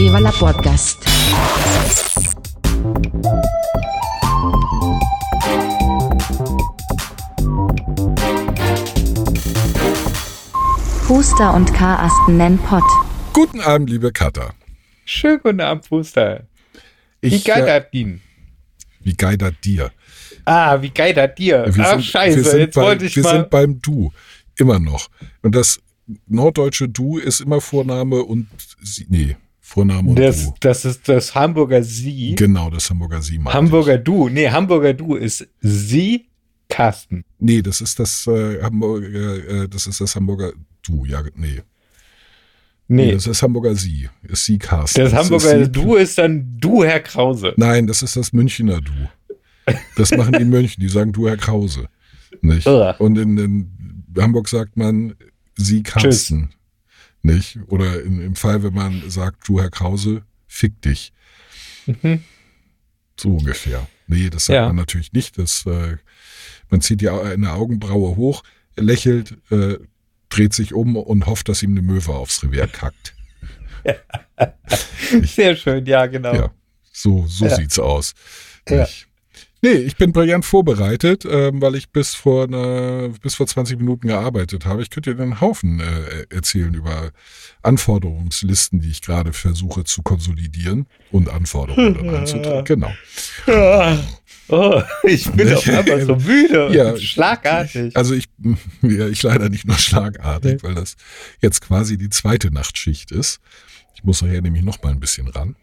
[0.00, 1.04] Viva la Podcast.
[11.06, 12.82] Puster und Karasten nennen Pott.
[13.34, 14.54] Guten Abend, liebe Katha.
[15.04, 16.44] Schönen guten Abend, Puster.
[17.20, 18.22] Wie geil äh, ihn?
[19.00, 19.92] Wie geidert dir?
[20.46, 21.66] Ah, wie geil das dir?
[21.74, 23.32] Wir Ach, sind, scheiße, wir sind jetzt bei, wollte ich wir mal.
[23.32, 24.12] sind beim Du.
[24.56, 25.08] Immer noch.
[25.42, 25.78] Und das
[26.26, 28.48] norddeutsche Du ist immer Vorname und
[28.82, 29.04] Sie.
[29.10, 29.36] Nee,
[29.70, 30.54] Vorname und das, Du.
[30.60, 32.34] das ist das Hamburger Sie.
[32.34, 33.38] Genau, das Hamburger Sie.
[33.44, 34.02] Hamburger Ich.
[34.04, 34.28] Du.
[34.28, 36.26] Nee, Hamburger Du ist Sie,
[36.68, 37.24] Carsten.
[37.38, 40.52] Nee, das ist das äh, Hamburger, äh, das ist das Hamburger
[40.82, 41.04] Du.
[41.04, 41.60] Ja, nee.
[42.88, 44.08] Nee, Nee, das ist Hamburger Sie.
[44.24, 45.00] Ist Sie Carsten.
[45.02, 47.54] das, ist Hamburger Sie- Du ist dann Du, Herr Krause.
[47.56, 48.92] Nein, das ist das Münchner Du.
[49.96, 51.86] Das machen die München, die sagen Du, Herr Krause.
[52.42, 52.66] Nicht?
[52.66, 53.70] Und in, in
[54.18, 55.14] Hamburg sagt man
[55.56, 56.50] Sie Carsten.
[57.22, 57.58] Nicht?
[57.68, 61.12] Oder in, im Fall, wenn man sagt, du Herr Krause, fick dich.
[61.86, 62.24] Mhm.
[63.18, 63.86] So ungefähr.
[64.06, 64.66] Nee, das sagt Ja.
[64.68, 65.36] man natürlich nicht.
[65.38, 65.96] Das, äh,
[66.70, 68.42] man zieht die eine Augenbraue hoch,
[68.76, 69.76] lächelt, äh,
[70.30, 73.14] dreht sich um und hofft, dass ihm eine Möwe aufs Revier kackt.
[75.22, 76.34] Sehr schön, ja, genau.
[76.34, 76.50] Ja,
[76.92, 77.56] so, so Ja.
[77.56, 78.14] sieht's aus.
[78.68, 78.80] Ja.
[78.82, 79.06] Nicht?
[79.62, 84.08] Nee, ich bin brillant vorbereitet, ähm, weil ich bis vor, einer, bis vor 20 Minuten
[84.08, 84.80] gearbeitet habe.
[84.82, 87.10] Ich könnte dir einen Haufen äh, erzählen über
[87.62, 92.64] Anforderungslisten, die ich gerade versuche zu konsolidieren und Anforderungen dann einzutragen.
[92.64, 92.90] Genau.
[94.52, 96.90] Oh, ich bin auf einmal so müde Ja.
[96.90, 97.96] und schlagartig.
[97.96, 98.24] Also ich,
[98.82, 100.96] ja, ich leider nicht nur schlagartig, weil das
[101.40, 103.38] jetzt quasi die zweite Nachtschicht ist.
[103.94, 105.54] Ich muss nachher nämlich noch mal ein bisschen ran.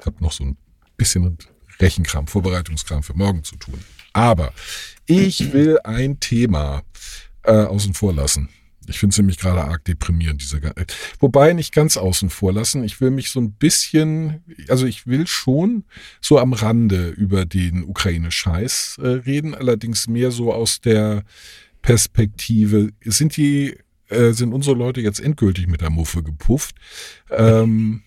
[0.00, 0.56] Ich habe noch so ein
[0.96, 1.36] bisschen
[1.80, 3.78] Rechenkram, Vorbereitungskram für morgen zu tun.
[4.12, 4.52] Aber
[5.06, 6.82] ich will ein Thema
[7.42, 8.48] äh, außen vor lassen.
[8.86, 10.84] Ich finde es nämlich gerade arg deprimierend, diese ga- äh,
[11.18, 12.84] Wobei nicht ganz außen vor lassen.
[12.84, 15.84] Ich will mich so ein bisschen, also ich will schon
[16.20, 21.24] so am Rande über den Ukraine-Scheiß äh, reden, allerdings mehr so aus der
[21.80, 23.76] Perspektive, sind die,
[24.08, 26.76] äh, sind unsere Leute jetzt endgültig mit der Muffe gepufft?
[27.30, 28.02] Ähm,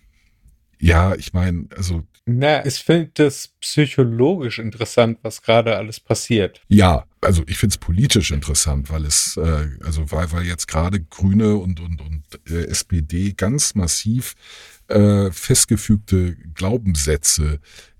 [0.80, 6.62] ja, ich meine, also Na, ich finde das psychologisch interessant, was gerade alles passiert.
[6.68, 11.56] Ja, also ich find's politisch interessant, weil es, äh, also weil, weil jetzt gerade Grüne
[11.56, 14.36] und, und, und äh, SPD ganz massiv
[14.90, 17.60] äh, festgefügte Glaubenssätze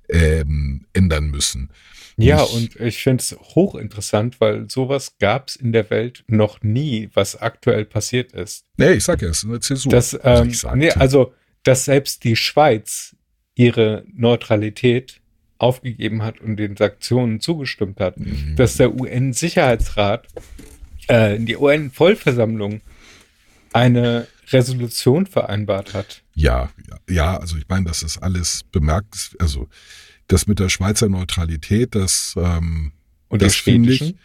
[0.10, 1.70] ähm, ändern müssen.
[2.18, 6.62] Ja, Nicht- und ich finde es hochinteressant, weil sowas gab es in der Welt noch
[6.64, 8.66] nie, was aktuell passiert ist.
[8.78, 9.92] Nee, ich sag ja, es ist eine Zäsur.
[9.92, 10.78] dass, Also ähm, ich sagte.
[10.80, 11.34] nee, also,
[11.64, 13.16] dass selbst die Schweiz
[13.58, 15.20] ihre Neutralität
[15.58, 18.20] aufgegeben hat und den Sanktionen zugestimmt hat.
[18.20, 18.56] Mhm.
[18.56, 20.28] Dass der UN-Sicherheitsrat,
[21.08, 22.82] äh, die UN-Vollversammlung
[23.74, 26.22] eine Resolution vereinbart hat.
[26.36, 29.68] Ja, ja, ja, also ich meine, das ist alles bemerkt, also
[30.28, 32.92] das mit der Schweizer Neutralität, das, ähm,
[33.30, 34.16] Und das finde ich,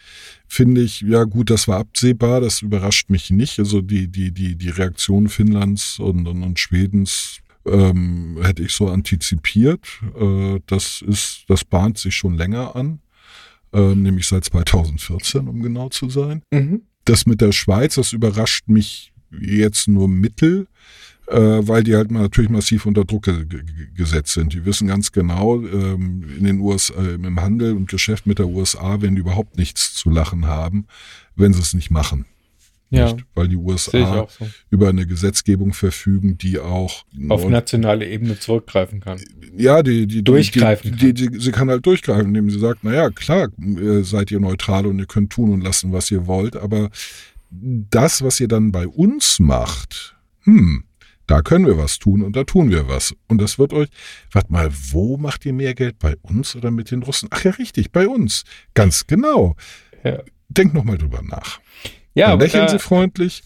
[0.47, 3.59] finde ich, ja gut, das war absehbar, das überrascht mich nicht.
[3.59, 8.89] Also die, die, die, die Reaktion Finnlands und, und, und Schwedens ähm, hätte ich so
[8.89, 9.87] antizipiert.
[10.19, 13.01] Äh, das ist, das bahnt sich schon länger an,
[13.73, 16.43] ähm, nämlich seit 2014, um genau zu sein.
[16.51, 16.83] Mhm.
[17.05, 20.67] Das mit der Schweiz, das überrascht mich jetzt nur mittel,
[21.29, 23.63] äh, weil die halt mal natürlich massiv unter Druck ge ge
[23.95, 24.53] gesetzt sind.
[24.53, 28.49] Die wissen ganz genau, ähm, in den USA, äh, im Handel und Geschäft mit der
[28.49, 30.87] USA werden die überhaupt nichts zu lachen haben,
[31.35, 32.27] wenn sie es nicht machen.
[32.93, 33.25] Ja, Nicht?
[33.35, 34.47] Weil die USA so.
[34.71, 39.19] über eine Gesetzgebung verfügen, die auch Auf nationale Ebene zurückgreifen kann.
[39.57, 43.09] ja, die, die, Durchgreifen Die, die, die, sie kann halt durchgreifen, indem sie sagt, naja,
[43.09, 46.91] klar, äh, seid ihr neutral und ihr könnt tun und lassen, was ihr wollt, aber
[47.51, 50.85] das, was ihr dann bei uns macht, hm,
[51.27, 53.15] da können wir was tun und da tun wir was.
[53.29, 53.89] Und das wird euch,
[54.31, 55.99] warte mal, wo macht ihr mehr Geld?
[55.99, 57.29] Bei uns oder mit den Russen?
[57.31, 58.45] Ach ja, richtig, bei uns.
[58.75, 59.57] Ganz genau.
[60.05, 60.23] Ja.
[60.49, 61.61] Denkt noch mal drüber nach.
[62.15, 63.43] Ja, dann aber lächeln da, sie freundlich.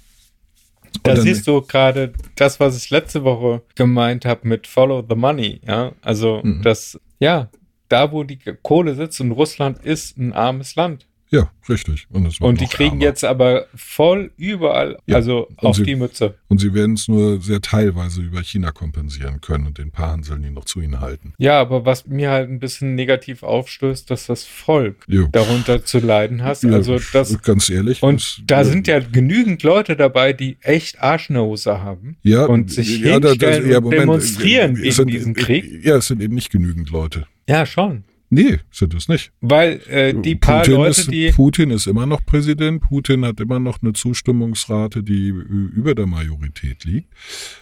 [1.02, 5.60] da siehst du gerade das, was ich letzte Woche gemeint habe mit Follow the Money.
[5.66, 6.62] Ja, also Mhm.
[6.62, 7.48] das, ja,
[7.88, 11.06] da wo die Kohle sitzt und Russland ist ein armes Land.
[11.30, 12.06] Ja, richtig.
[12.10, 13.02] Und, Und die kriegen ärmer.
[13.02, 16.34] jetzt aber voll überall, Ja, also auf sie- die Mütze.
[16.48, 20.42] Und sie werden es nur sehr teilweise über China kompensieren können und den paar Hanseln,
[20.42, 21.32] die noch zu ihnen halten.
[21.38, 25.26] Ja, aber was mir halt ein bisschen negativ aufstößt, dass das Volk Jo.
[25.32, 26.62] darunter zu leiden hat.
[26.62, 28.02] Ja, Also das ganz ehrlich.
[28.04, 33.00] und das- da sind ja genügend Leute dabei, die echt Arschnose haben ja, und sich
[33.00, 35.84] ja, da- da- hinstellen ja, und Moment, demonstrieren gegen sind, diesen Krieg.
[35.84, 37.26] Ja, es sind eben nicht genügend Leute.
[37.48, 38.04] Ja, schon.
[38.28, 39.32] Nee, sind es nicht.
[39.40, 41.30] Weil äh, die paar Putin Leute, ist, die.
[41.30, 42.82] Putin ist immer noch Präsident.
[42.82, 47.12] Putin hat immer noch eine Zustimmungsrate, die über der Majorität liegt.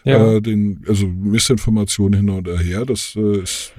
[0.05, 0.37] Ja.
[0.37, 3.73] Äh, den, also Missinformation hin und her, das äh, ist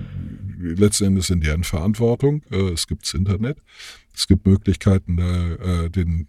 [0.60, 2.44] letzten Endes in deren Verantwortung.
[2.52, 3.58] Äh, es gibt's Internet.
[4.14, 6.28] Es gibt Möglichkeiten, da, äh, den,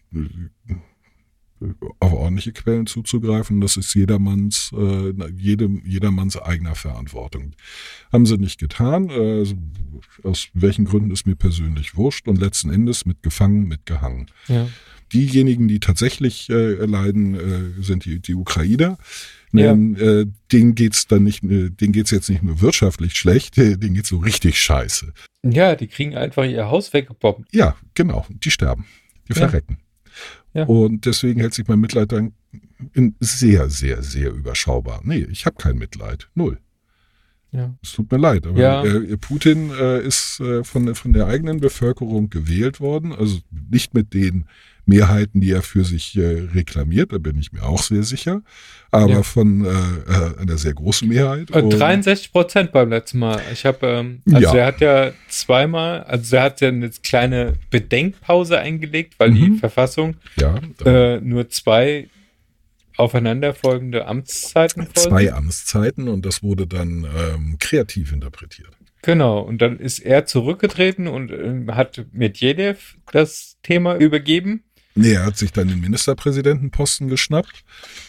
[2.01, 3.61] auf ordentliche Quellen zuzugreifen.
[3.61, 7.53] Das ist jedermanns, äh, jedem, jedermanns eigener Verantwortung.
[8.13, 9.09] Haben sie nicht getan.
[9.11, 9.45] Äh,
[10.23, 12.29] aus welchen Gründen ist mir persönlich wurscht.
[12.29, 14.27] Und letzten Endes mit gefangen, mit gehangen.
[14.49, 14.69] ja.
[15.13, 18.99] Diejenigen, die tatsächlich äh, leiden, äh, sind die, die Ukrainer.
[19.53, 19.73] Ja.
[19.73, 24.09] Äh, denen geht's dann nicht, äh, denen geht's jetzt nicht nur wirtschaftlich schlecht, denen geht's
[24.09, 25.13] so richtig scheiße.
[25.45, 27.47] ja, die kriegen einfach ihr Haus weggebombt.
[27.55, 28.85] Ja, genau, die sterben,
[29.29, 29.47] die Ja.
[29.49, 29.79] verrecken.
[30.57, 30.65] Ja.
[30.65, 32.33] Und deswegen hält sich mein Mitleid dann
[32.95, 35.01] in sehr, sehr, sehr überschaubar.
[35.05, 36.59] Nee, ich habe kein Mitleid, null.
[37.53, 37.75] Ja.
[37.83, 38.85] Es tut mir leid, aber Ja.
[38.85, 43.39] äh, Putin äh, ist äh, von, von der eigenen Bevölkerung gewählt worden, also
[43.71, 44.47] nicht mit den
[44.87, 48.43] Mehrheiten, die er für sich äh, reklamiert, da bin ich mir auch sehr sicher,
[48.93, 49.23] aber Ja.
[49.23, 51.51] von äh, äh, einer sehr großen Mehrheit.
[51.51, 53.41] Äh, Und- 63 Prozent beim letzten Mal.
[53.53, 54.55] Ich habe, ähm, also Ja.
[54.55, 59.59] er hat ja zweimal, also er hat ja eine kleine Bedenkpause eingelegt, weil die Mhm.
[59.59, 62.09] Verfassung ja, äh, nur zwei
[62.97, 65.33] aufeinanderfolgende Amtszeiten zwei vorsieht.
[65.33, 68.71] Amtszeiten und das wurde dann ähm, kreativ interpretiert.
[69.03, 74.63] Genau, und dann ist er zurückgetreten und ähm, hat Medvedev das Thema übergeben.
[74.97, 77.65] Nee, er hat sich dann den Ministerpräsidentenposten geschnappt.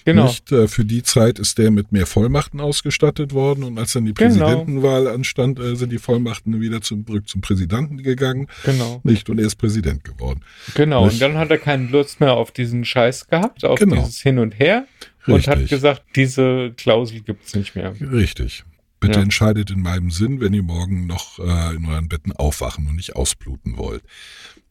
[0.05, 0.25] Genau.
[0.27, 4.05] Nicht, äh, für die Zeit ist der mit mehr Vollmachten ausgestattet worden und als dann
[4.05, 4.45] die Genau.
[4.45, 8.47] Präsidentenwahl anstand, äh, sind die Vollmachten wieder zum, zurück zum Präsidenten gegangen.
[8.63, 9.01] Genau.
[9.03, 10.41] Nicht und er ist Präsident geworden.
[10.75, 11.05] Genau.
[11.05, 11.15] Nicht?
[11.15, 13.95] Und dann hat er keine Lust mehr auf diesen Scheiß gehabt, auf Genau.
[13.97, 14.87] dieses Hin und Her.
[15.27, 15.71] Und hat Richtig.
[15.71, 17.93] gesagt, diese Klausel gibt's nicht mehr.
[17.99, 18.63] Richtig.
[18.99, 19.21] Bitte Ja.
[19.21, 23.15] entscheidet in meinem Sinn, wenn ihr morgen noch äh, in euren Betten aufwachen und nicht
[23.15, 24.01] ausbluten wollt.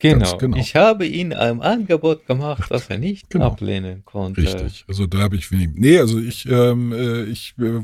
[0.00, 0.36] Genau.
[0.38, 0.56] Genau.
[0.56, 3.46] Ich habe ihm ein Angebot gemacht, das er nicht Genau.
[3.46, 4.42] ablehnen konnte.
[4.42, 4.84] Richtig.
[4.88, 5.70] Also da habe ich wenig.
[5.74, 7.80] Nee, also ich, ähm, äh, ich, äh,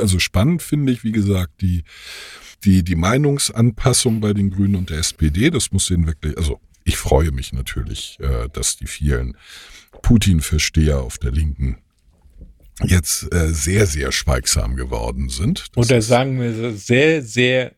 [0.00, 1.84] also spannend finde ich, wie gesagt, die,
[2.64, 5.50] die, die Meinungsanpassung bei den Grünen und der SPD.
[5.50, 9.36] Das muss denen wirklich, also ich freue mich natürlich, äh, dass die vielen
[10.02, 11.78] Putin-Versteher auf der Linken
[12.84, 15.66] jetzt äh, sehr, sehr schweigsam geworden sind.
[15.74, 17.72] Das Oder sagen wir so, sehr, sehr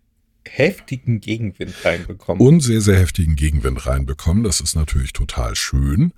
[0.46, 2.46] heftigen Gegenwind reinbekommen.
[2.46, 4.42] und sehr, sehr heftigen Gegenwind reinbekommen.
[4.42, 6.12] Das ist natürlich total schön.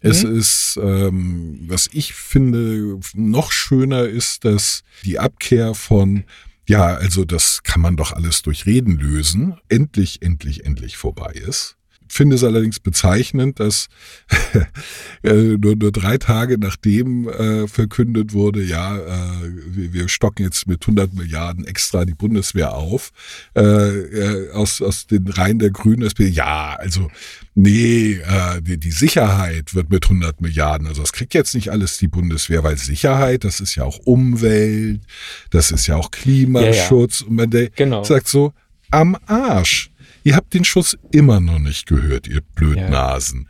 [0.00, 0.36] Es Mhm.
[0.38, 6.24] ist, ähm, was ich finde, noch schöner ist, dass die Abkehr von,
[6.68, 11.76] ja, also das kann man doch alles durch Reden lösen, endlich, endlich, endlich vorbei ist.
[12.14, 13.88] Finde es allerdings bezeichnend, dass
[15.22, 20.66] äh, nur, nur drei Tage nachdem äh, verkündet wurde, ja, äh, wir, wir stocken jetzt
[20.66, 23.12] mit 100 Milliarden extra die Bundeswehr auf,
[23.56, 27.10] äh, äh, aus, aus den Reihen der Grünen, SPD, ja, also
[27.54, 31.96] nee, äh, die, die Sicherheit wird mit 100 Milliarden, also das kriegt jetzt nicht alles
[31.96, 35.00] die Bundeswehr, weil Sicherheit, das ist ja auch Umwelt,
[35.48, 38.04] das ist ja auch Klimaschutz und man Genau.
[38.04, 38.52] sagt so,
[38.90, 39.91] am Arsch.
[40.24, 43.48] Ihr habt den Schuss immer noch nicht gehört, ihr Blödnasen.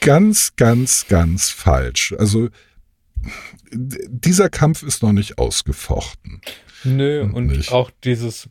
[0.00, 2.14] Ganz, ganz, ganz falsch.
[2.18, 2.48] Also
[3.72, 6.40] dieser Kampf ist noch nicht ausgefochten.
[6.84, 7.72] Nö, Und und nicht.
[7.72, 8.48] auch dieses,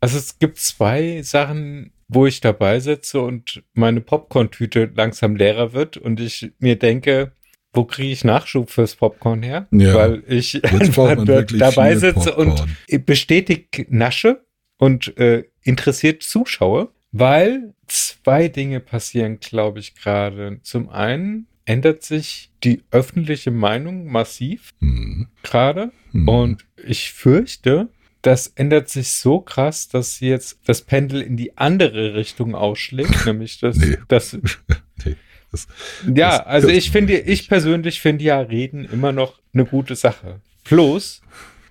[0.00, 5.96] also es gibt zwei Sachen, wo ich dabei sitze und meine Popcorn-Tüte langsam leerer wird
[5.96, 7.32] und ich mir denke,
[7.72, 9.66] wo kriege ich Nachschub fürs Popcorn her?
[9.70, 9.94] Ja.
[9.94, 12.48] Weil ich dabei sitze Popcorn.
[12.90, 14.44] und bestätigt nasche
[14.78, 20.60] und äh, interessiert zuschaue, weil zwei Dinge passieren, glaube ich, gerade.
[20.62, 25.28] Zum einen ändert sich die öffentliche Meinung massiv Hm.
[25.42, 26.28] gerade Hm.
[26.28, 27.88] und ich fürchte,
[28.22, 33.60] das ändert sich so krass, dass jetzt das Pendel in die andere Richtung ausschlägt, nämlich
[33.60, 33.96] das, Nee.
[34.08, 34.32] das
[35.04, 35.16] nee,
[35.50, 35.66] das,
[36.06, 40.40] ja, Das also ich finde, ich persönlich finde ja Reden immer noch eine gute Sache.
[40.64, 41.22] Plus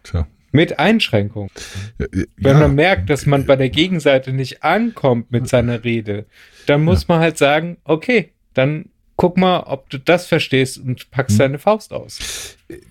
[0.03, 0.27] tja.
[0.53, 1.51] Mit Einschränkung.
[1.99, 6.25] Ja, Wenn ja, man merkt, dass man bei der Gegenseite nicht ankommt mit seiner Rede,
[6.67, 11.33] dann muss man halt sagen, okay, dann guck mal, ob du das verstehst und packst
[11.33, 11.39] Hm.
[11.39, 12.19] deine Faust aus.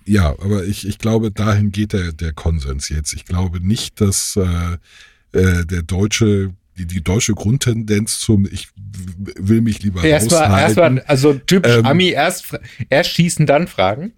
[0.05, 3.13] Ja, aber ich, ich glaube, dahin geht der, der Konsens jetzt.
[3.13, 9.61] Ich glaube nicht, dass äh, äh, der deutsche, die, die deutsche Grundtendenz zum Ich will
[9.61, 12.57] mich lieber Erstmal, erstmal, also typisch Ähm, Ami, erst,
[12.89, 14.13] erst schießen, dann fragen.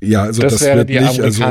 [0.00, 1.44] ja, also das das, wäre wird die nicht, also.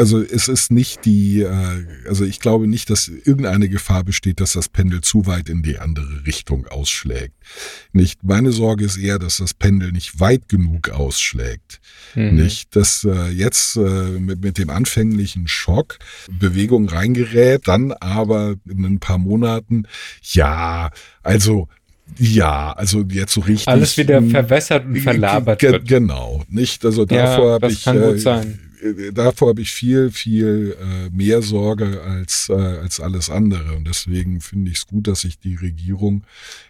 [0.00, 4.54] Also es ist nicht die, äh, also ich glaube nicht, dass irgendeine Gefahr besteht, dass
[4.54, 7.34] das Pendel zu weit in die andere Richtung ausschlägt.
[7.92, 8.24] Nicht.
[8.24, 11.80] Meine Sorge ist eher, dass das Pendel nicht weit genug ausschlägt.
[12.14, 12.36] Mhm.
[12.36, 15.98] Nicht, dass äh, jetzt äh, mit, mit dem anfänglichen Schock
[16.30, 19.84] Bewegung reingerät, dann aber in ein paar Monaten,
[20.22, 20.90] ja,
[21.22, 21.68] also
[22.18, 23.68] ja, also jetzt so richtig.
[23.68, 25.86] Alles wieder verwässert und verlabert Ge wird.
[25.86, 26.84] Genau, nicht?
[26.84, 28.69] Also Ja, davor habe das ich kann gut sein.
[28.82, 33.74] Äh, davor habe ich viel, viel äh, mehr Sorge als, äh, als alles andere.
[33.76, 36.24] Und deswegen finde ich es gut, dass sich die Regierung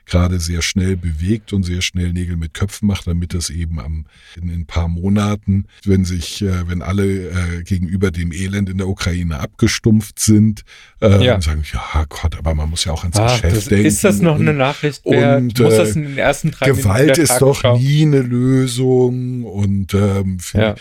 [0.07, 4.07] gerade sehr schnell bewegt und sehr schnell Nägel mit Köpfen macht, damit es eben am,
[4.41, 8.89] in ein paar Monaten, wenn sich, äh, wenn alle äh, gegenüber dem Elend in der
[8.89, 10.63] Ukraine abgestumpft sind,
[11.01, 11.37] äh, Ja.
[11.37, 13.87] und sagen, ja Gott, aber man muss ja auch ans Ah, Geschäft das, denken.
[13.87, 15.03] ist das noch und- eine Nachricht?
[15.05, 19.45] Wer, und, muss äh, das in den ersten drei Gewalt ist doch nie eine Lösung
[19.45, 20.75] und ähm, Ja.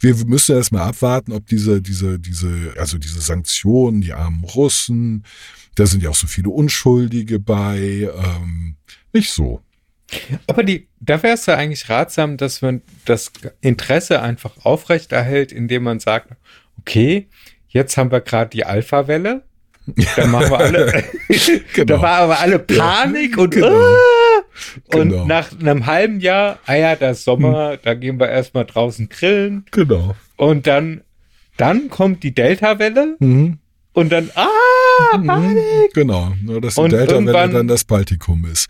[0.00, 5.24] Wir müssen erst mal abwarten, ob diese, diese, diese, also diese Sanktionen, die armen Russen,
[5.74, 8.76] da sind ja auch so viele Unschuldige bei, ähm,
[9.12, 9.62] nicht so.
[10.46, 15.82] Aber die, da wäre es ja eigentlich ratsam, dass man das Interesse einfach aufrechterhält, indem
[15.82, 16.30] man sagt,
[16.78, 17.28] okay,
[17.68, 19.44] jetzt haben wir gerade die Alpha-Welle.
[20.16, 21.04] Da machen wir alle,
[21.74, 21.96] Genau.
[21.96, 23.68] da war aber alle Panik und, genau.
[23.68, 24.42] ah!
[24.96, 25.26] und Genau.
[25.26, 30.16] nach einem halben Jahr, ah ja, das Sommer, da gehen wir erstmal draußen grillen Genau.
[30.36, 31.02] und dann,
[31.56, 33.58] dann kommt die Delta-Welle Mhm.
[33.92, 34.46] und dann, ah,
[35.12, 35.92] Panik.
[35.94, 36.32] Genau.
[36.42, 38.68] Nur, dass die Delta-Welle dann das Baltikum ist.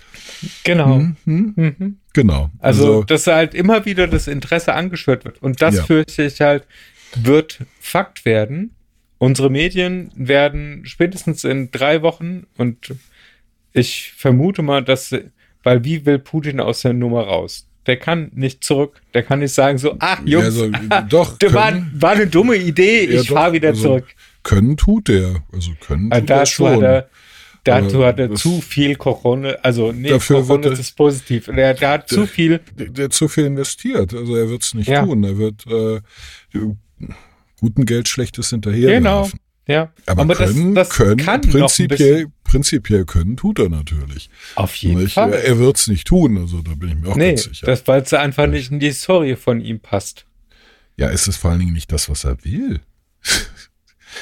[0.65, 0.99] Genau.
[1.25, 1.53] Mhm.
[1.57, 1.97] Mhm.
[2.13, 2.51] Genau.
[2.59, 5.41] Also, dass halt immer wieder das Interesse angeschürt wird.
[5.43, 5.83] Und das Ja.
[5.85, 6.65] fürchte ich halt,
[7.15, 8.75] wird Fakt werden.
[9.19, 12.95] Unsere Medien werden spätestens in drei Wochen und
[13.73, 15.15] ich vermute mal, dass,
[15.63, 17.67] weil wie will Putin aus der Nummer raus?
[17.87, 19.01] Der kann nicht zurück.
[19.15, 20.71] Der kann nicht sagen so, ach Jungs, also,
[21.09, 24.07] doch, das war, können- war eine dumme Idee, Ja, ich fahre wieder also, zurück.
[24.43, 25.43] Können tut der.
[25.53, 26.83] Also können Äh, tut er dazu hat schon.
[26.85, 27.09] er,
[27.65, 31.47] dazu hat er das- zu viel Corona, also nee, Dafür Corona wird er- ist positiv.
[31.47, 34.13] Der, der hat zu viel der, der hat zu viel investiert.
[34.15, 35.05] Also er wird es nicht Ja.
[35.05, 35.23] tun.
[35.25, 36.01] Er wird äh,
[37.61, 39.29] guten Geld Schlechtes hinterher Genau.
[39.69, 44.31] Ja, Aber, können, können kann noch ein prinzipiell, prinzipiell können tut er natürlich.
[44.55, 45.15] Auf jeden Nicht?
[45.15, 45.33] Fall.
[45.33, 47.67] Er wird es nicht tun, also da bin ich mir auch nee, ganz sicher.
[47.67, 50.25] das, weil es einfach nicht in die Story von ihm passt.
[50.97, 52.81] ja, es ist vor allen Dingen nicht das, was er will.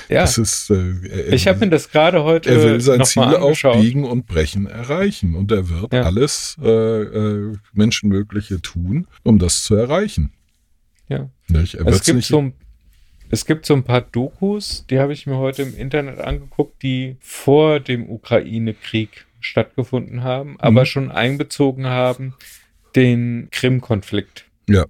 [0.08, 0.74] Ja, ist, äh,
[1.08, 5.34] er, ich habe mir das gerade heute er will sein Ziel aufbiegen und brechen erreichen.
[5.36, 6.02] Und er wird Ja.
[6.02, 10.32] alles äh, äh, Menschenmögliche tun, um das zu erreichen.
[11.08, 11.30] Ja.
[11.48, 11.74] Nicht?
[11.74, 12.54] Er Also es gibt nicht so ein
[13.30, 17.16] es gibt so ein paar Dokus, die habe ich mir heute im Internet angeguckt, die
[17.20, 20.86] vor dem Ukraine-Krieg stattgefunden haben, aber Mhm.
[20.86, 22.34] schon einbezogen haben
[22.96, 24.44] den Krim-Konflikt.
[24.68, 24.84] Ja.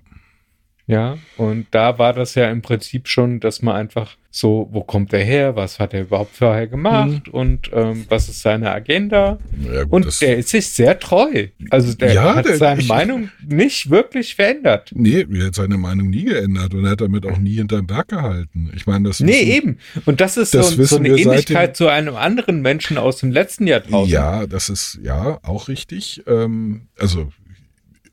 [0.87, 5.13] Ja, und da war das ja im Prinzip schon, dass man einfach so, wo kommt
[5.15, 9.39] er her, was hat er überhaupt vorher gemacht und ähm, was ist seine Agenda?
[9.63, 11.47] Ja, gut, Und der ist sich sehr treu.
[11.71, 14.91] Also der Ja, hat der- seine ich- Meinung nicht wirklich verändert.
[14.95, 18.09] Nee, er hat seine Meinung nie geändert und er hat damit auch nie hinterm Berg
[18.09, 18.71] gehalten.
[18.77, 19.79] Ich meine, das Nee, wissen- eben.
[20.05, 23.31] Und das ist Das so, so eine Ähnlichkeit dem- zu einem anderen Menschen aus dem
[23.31, 24.13] letzten Jahrtausend.
[24.13, 26.25] Ja, das ist ja auch richtig.
[26.27, 27.29] Ähm, also,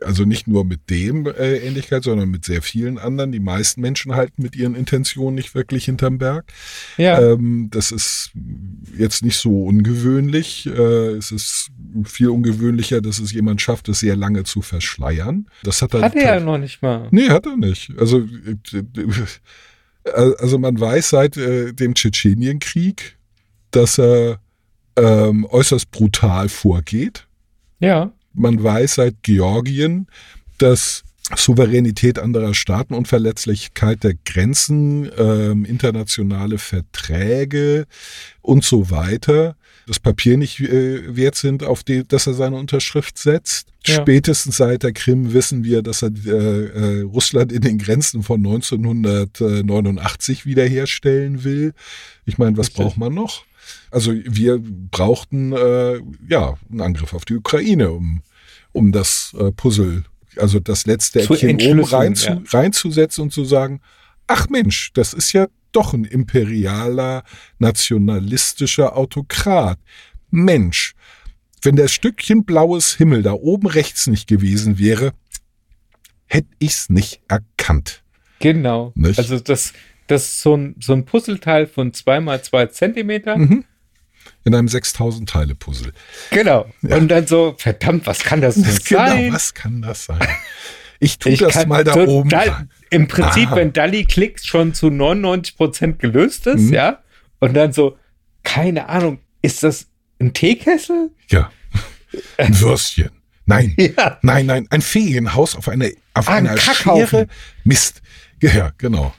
[0.03, 3.31] also nicht nur mit dem äh, Ähnlichkeit, sondern mit sehr vielen anderen.
[3.31, 6.51] Die meisten Menschen halten mit ihren Intentionen nicht wirklich hinterm Berg.
[6.98, 7.20] Ja.
[7.20, 8.31] Ähm, das ist
[8.98, 10.65] jetzt nicht so ungewöhnlich.
[10.67, 11.70] Äh, es ist
[12.05, 15.48] viel ungewöhnlicher, dass es jemand schafft, es sehr lange zu verschleiern.
[15.63, 17.08] Das hat er, Hat er ja noch nicht mal.
[17.12, 17.91] Nee, hat er nicht.
[17.98, 18.25] Also,
[18.74, 18.84] äh,
[20.39, 23.17] also man weiß seit äh, dem Tschetschenienkrieg,
[23.72, 24.39] dass er
[24.96, 27.27] ähm, äußerst brutal vorgeht.
[27.79, 28.12] Ja.
[28.34, 30.08] Man weiß seit Georgien,
[30.58, 31.04] dass
[31.36, 37.86] Souveränität anderer Staaten, Unverletzlichkeit der Grenzen, ähm, internationale Verträge
[38.42, 39.56] und so weiter
[39.88, 43.68] das Papier nicht äh, wert sind, auf die, dass er seine Unterschrift setzt.
[43.86, 43.96] Ja.
[43.96, 48.46] Spätestens seit der Krim wissen wir, dass er äh, äh, Russland in den Grenzen von
[48.46, 51.74] 1989 wiederherstellen will.
[52.26, 52.86] Ich meine, was Richtig.
[52.86, 53.44] braucht man noch?
[53.91, 58.21] Also wir brauchten äh, ja einen Angriff auf die Ukraine, um,
[58.71, 60.03] um das äh, Puzzle,
[60.38, 62.41] also das letzte Eckchen oben rein zu, ja.
[62.48, 63.81] reinzusetzen und zu sagen,
[64.27, 67.24] ach Mensch, das ist ja doch ein imperialer,
[67.60, 69.77] nationalistischer Autokrat.
[70.29, 70.95] Mensch,
[71.62, 75.13] wenn das Stückchen blaues Himmel da oben rechts nicht gewesen wäre,
[76.25, 78.03] hätte ich's nicht erkannt.
[78.39, 78.93] Genau.
[78.95, 79.19] Nicht?
[79.19, 79.74] Also das,
[80.07, 83.38] das ist so ein, so ein Puzzleteil von zwei mal zwei Zentimeter.
[83.38, 83.65] Mhm.
[84.43, 85.93] In einem 6000 Teile Puzzle.
[86.31, 86.65] Genau.
[86.81, 86.95] Ja.
[86.98, 89.33] Und dann so, verdammt, was kann das denn Genau, sein?
[89.33, 90.19] was kann das sein?
[91.00, 92.69] Ich tu Ich das mal da total- oben rein.
[92.89, 93.55] im Prinzip, Ah.
[93.57, 96.74] wenn Dalli klickt, schon zu 99% gelöst ist, Mhm.
[96.74, 97.00] ja.
[97.39, 97.98] Und dann so,
[98.43, 99.88] keine Ahnung, ist das
[100.19, 101.12] ein Teekessel?
[101.29, 101.51] Ja.
[102.38, 103.10] Ein Würstchen.
[103.45, 103.75] Nein.
[103.98, 104.19] Ja.
[104.21, 106.57] Nein, nein, ein Ferienhaus auf einer, auf Ah, ein einer.
[106.60, 107.27] Schere.
[107.63, 108.01] Mist.
[108.41, 109.13] Ja, genau.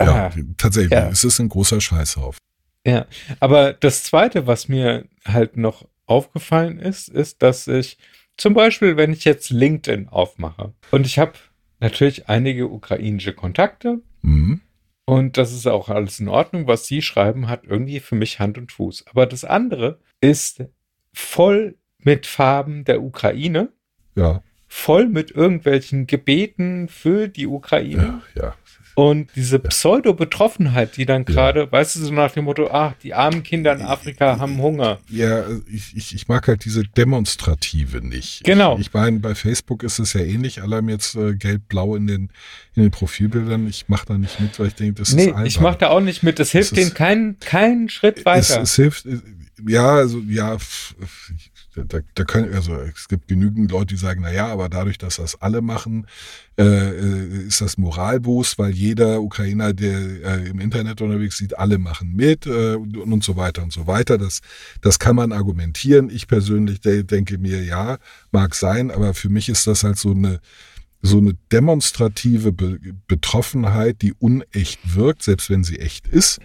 [0.00, 0.90] Ja, Ah, tatsächlich.
[0.92, 1.08] ja.
[1.10, 2.38] Es ist ein großer Scheißhaufen.
[2.86, 3.06] Ja,
[3.40, 7.96] aber das Zweite, was mir halt noch aufgefallen ist, ist, dass ich
[8.36, 11.32] zum Beispiel, wenn ich jetzt LinkedIn aufmache und ich habe
[11.80, 14.60] natürlich einige ukrainische Kontakte Mhm.
[15.06, 18.58] und das ist auch alles in Ordnung, was sie schreiben, hat irgendwie für mich Hand
[18.58, 19.06] und Fuß.
[19.08, 20.64] Aber das andere ist
[21.12, 23.70] voll mit Farben der Ukraine,
[24.16, 28.22] Ja, voll mit irgendwelchen Gebeten für die Ukraine.
[28.34, 28.54] ja, ja.
[28.96, 33.42] Und diese Pseudo-Betroffenheit, die dann gerade, weißt du, so nach dem Motto, ach, die armen
[33.42, 34.98] Kinder in Afrika haben Hunger.
[35.10, 38.44] Ja, ich, ich, ich mag halt diese Demonstrative nicht.
[38.44, 38.74] Genau.
[38.76, 40.62] Ich, ich meine, bei Facebook ist es ja ähnlich.
[40.62, 42.30] Alle haben jetzt äh, gelb-blau in den,
[42.74, 43.66] in den Profilbildern.
[43.66, 45.46] Ich mache da nicht mit, weil ich denke, das ist Nee, albern.
[45.46, 46.38] ich mache da auch nicht mit.
[46.38, 48.62] Das hilft ist- denen keinen keinen Schritt es, weiter.
[48.62, 49.18] es hilft, äh,
[49.66, 50.56] ja, also ja,
[51.76, 55.16] da, da können, also es gibt genügend Leute, die sagen, na ja, aber dadurch, dass
[55.16, 56.06] das alle machen,
[56.58, 62.14] äh, ist das Moralboost, weil jeder Ukrainer, der äh, im Internet unterwegs sieht, alle machen
[62.14, 64.18] mit äh, und, und so weiter und so weiter.
[64.18, 64.40] Das,
[64.80, 66.10] das kann man argumentieren.
[66.10, 67.98] Ich persönlich de denke mir, ja,
[68.30, 70.40] mag sein, aber für mich ist das halt so eine
[71.06, 72.78] so eine demonstrative Be
[73.08, 76.38] Betroffenheit, die unecht wirkt, selbst wenn sie echt ist.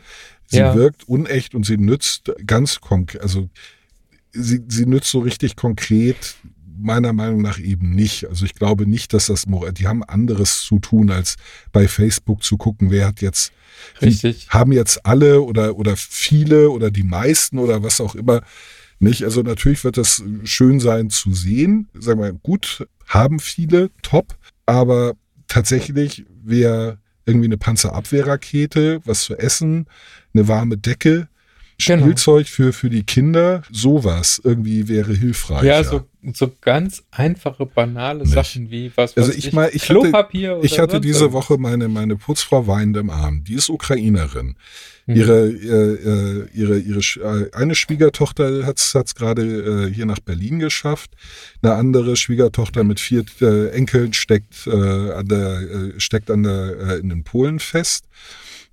[0.48, 0.75] Sie Ja.
[0.75, 3.50] wirkt unecht und sie nützt ganz konkret, also
[4.31, 6.36] sie, sie nützt so richtig konkret
[6.81, 8.27] meiner Meinung nach eben nicht.
[8.27, 11.36] Also ich glaube nicht, dass das Moral, die haben anderes zu tun, als
[11.71, 13.51] bei Facebook zu gucken, wer hat jetzt,
[14.01, 14.48] Richtig.
[14.50, 18.41] haben jetzt alle oder, oder viele oder die meisten oder was auch immer
[19.00, 19.24] nicht.
[19.24, 21.89] Also natürlich wird das schön sein zu sehen.
[21.93, 25.15] Sagen wir, gut, haben viele, top, aber
[25.48, 29.86] tatsächlich wäre irgendwie eine Panzerabwehrrakete, was zu essen,
[30.33, 31.28] eine warme Decke,
[31.86, 32.03] Genau.
[32.03, 35.63] Spielzeug für, für die Kinder, sowas irgendwie wäre hilfreich.
[35.63, 36.01] Ja, so,
[36.33, 38.33] so ganz einfache, banale Nicht.
[38.33, 41.50] Sachen wie was Also weiß ich mal, ich hatte- Klopapier oder Ich hatte diese irgendwas.
[41.50, 43.43] Woche meine, meine Putzfrau weinend im Arm.
[43.45, 44.55] Die ist Ukrainerin.
[45.05, 45.15] Mhm.
[45.15, 45.93] Ihre, äh,
[46.43, 51.12] äh, ihre, ihre, Sch- äh, eine Schwiegertochter hat es gerade äh, hier nach Berlin geschafft.
[51.62, 54.71] Eine andere Schwiegertochter mit vier äh, Enkeln steckt, äh,
[55.13, 58.03] an der, steckt an der, in den Polen fest.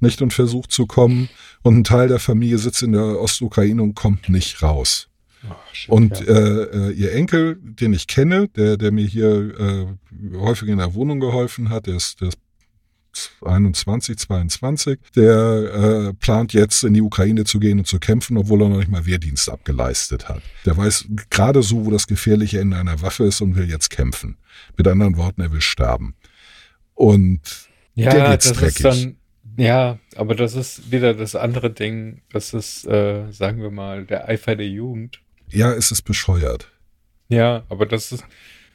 [0.01, 1.29] Nicht und versucht zu kommen.
[1.63, 5.09] Und ein Teil der Familie sitzt in der Ostukraine und kommt nicht raus.
[5.49, 6.27] Oh, shit, Und ja.
[6.27, 9.87] äh, äh, ihr Enkel, den ich kenne, der, der mir hier äh,
[10.37, 12.39] häufig in der Wohnung geholfen hat, der ist, der ist
[13.45, 18.63] 21, 22, der äh, plant jetzt in die Ukraine zu gehen und zu kämpfen, obwohl
[18.63, 20.43] er noch nicht mal Wehrdienst abgeleistet hat.
[20.65, 24.37] Der weiß gerade so, wo das gefährliche Ende einer Waffe ist und will jetzt kämpfen.
[24.77, 26.15] Mit anderen Worten, er will sterben.
[26.95, 27.41] Und
[27.95, 28.77] ja, der geht's das dreckig.
[28.77, 29.17] ist dann,
[29.57, 32.23] ja, aber das ist wieder das andere Ding.
[32.33, 35.21] Das ist, äh, sagen wir mal, der Eifer der Jugend.
[35.51, 36.71] ja, es ist bescheuert.
[37.29, 38.25] Ja, aber das ist,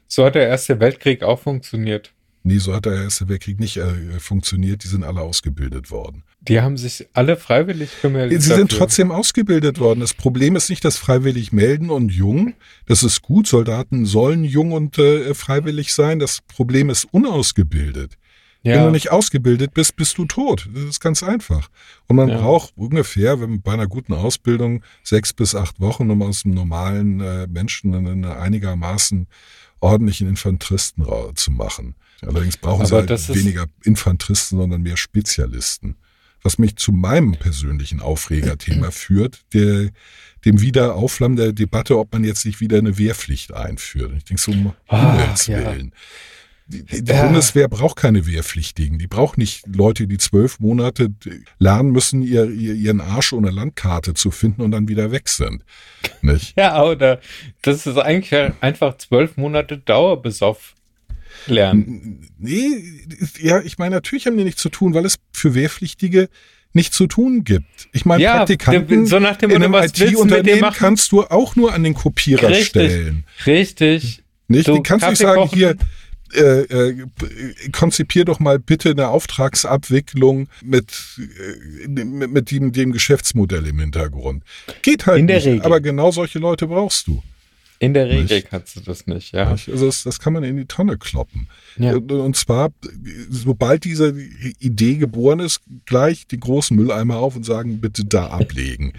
[0.08, 2.12] so hat der Erste Weltkrieg auch funktioniert.
[2.44, 4.84] Nee, so hat der Erste Weltkrieg nicht äh, funktioniert.
[4.84, 6.24] Die sind alle ausgebildet worden.
[6.42, 8.42] Die haben sich alle freiwillig gemeldet.
[8.42, 8.80] Sie sind dafür.
[8.80, 10.00] trotzdem ausgebildet worden.
[10.00, 12.56] Das Problem ist nicht das freiwillig melden und jung.
[12.88, 13.46] Das ist gut.
[13.46, 16.18] Soldaten sollen jung und äh, freiwillig sein.
[16.18, 18.18] Das Problem ist unausgebildet.
[18.64, 18.86] Wenn ja.
[18.86, 20.70] du nicht ausgebildet bist, bist du tot.
[20.74, 21.70] Das ist ganz einfach.
[22.08, 22.38] Und man Ja.
[22.40, 27.20] braucht ungefähr, wenn bei einer guten Ausbildung, sechs bis acht Wochen, um aus einem normalen
[27.22, 29.28] äh, Menschen einen einigermaßen
[29.80, 31.96] ordentlichen Infanteristen zu machen.
[32.22, 35.96] Allerdings brauchen sie Aber halt das ist- weniger Infanteristen, sondern mehr Spezialisten.
[36.44, 39.90] Was mich zu meinem persönlichen Aufregerthema führt, der,
[40.46, 44.12] dem Wiederauflammen der Debatte, ob man jetzt nicht wieder eine Wehrpflicht einführt.
[44.18, 45.58] Ich denke so, um Ah, Himmels ja.
[45.74, 45.94] Willen.
[46.72, 47.14] Die, die die.
[47.14, 48.98] Bundeswehr braucht keine Wehrpflichtigen.
[48.98, 51.10] Die braucht nicht Leute, die zwölf Monate
[51.60, 55.64] lernen müssen, ihr, ihr, ihren Arsch ohne Landkarte zu finden und dann wieder weg sind.
[56.22, 56.54] Nicht?
[56.58, 57.20] Ja, oder
[57.62, 60.76] das ist eigentlich einfach zwölf Monate Dauerbesoff
[61.48, 62.28] lernen.
[62.38, 62.84] Nee,
[63.40, 66.30] ja, ich meine, natürlich haben die nichts zu tun, weil es für Wehrpflichtige
[66.74, 67.90] nicht zu tun gibt.
[67.92, 71.84] Ich meine, Ja, Praktikanten so nach dem in einem IT-Unternehmen kannst du auch nur an
[71.84, 72.68] den Kopierer Richtig.
[72.68, 73.26] stellen.
[73.46, 74.24] Richtig.
[74.48, 74.68] Nicht?
[74.68, 75.58] Du kannst nicht Kaffee sagen, kochen.
[75.58, 75.76] hier,
[76.34, 77.08] äh, äh,
[77.72, 84.44] konzipier doch mal bitte eine Auftragsabwicklung mit, äh, mit, mit dem, dem Geschäftsmodell im Hintergrund.
[84.82, 85.62] Geht halt In der nicht, Regel.
[85.66, 87.22] aber genau solche Leute brauchst du.
[87.80, 88.50] In der Regel Nicht?
[88.50, 89.48] kannst du das nicht, ja.
[89.48, 91.48] Also das, das kann man in die Tonne kloppen.
[91.78, 91.94] Ja.
[91.96, 92.70] Und- Und zwar,
[93.28, 94.16] sobald diese
[94.60, 98.94] Idee geboren ist, gleich die großen Mülleimer auf und sagen, bitte da ablegen.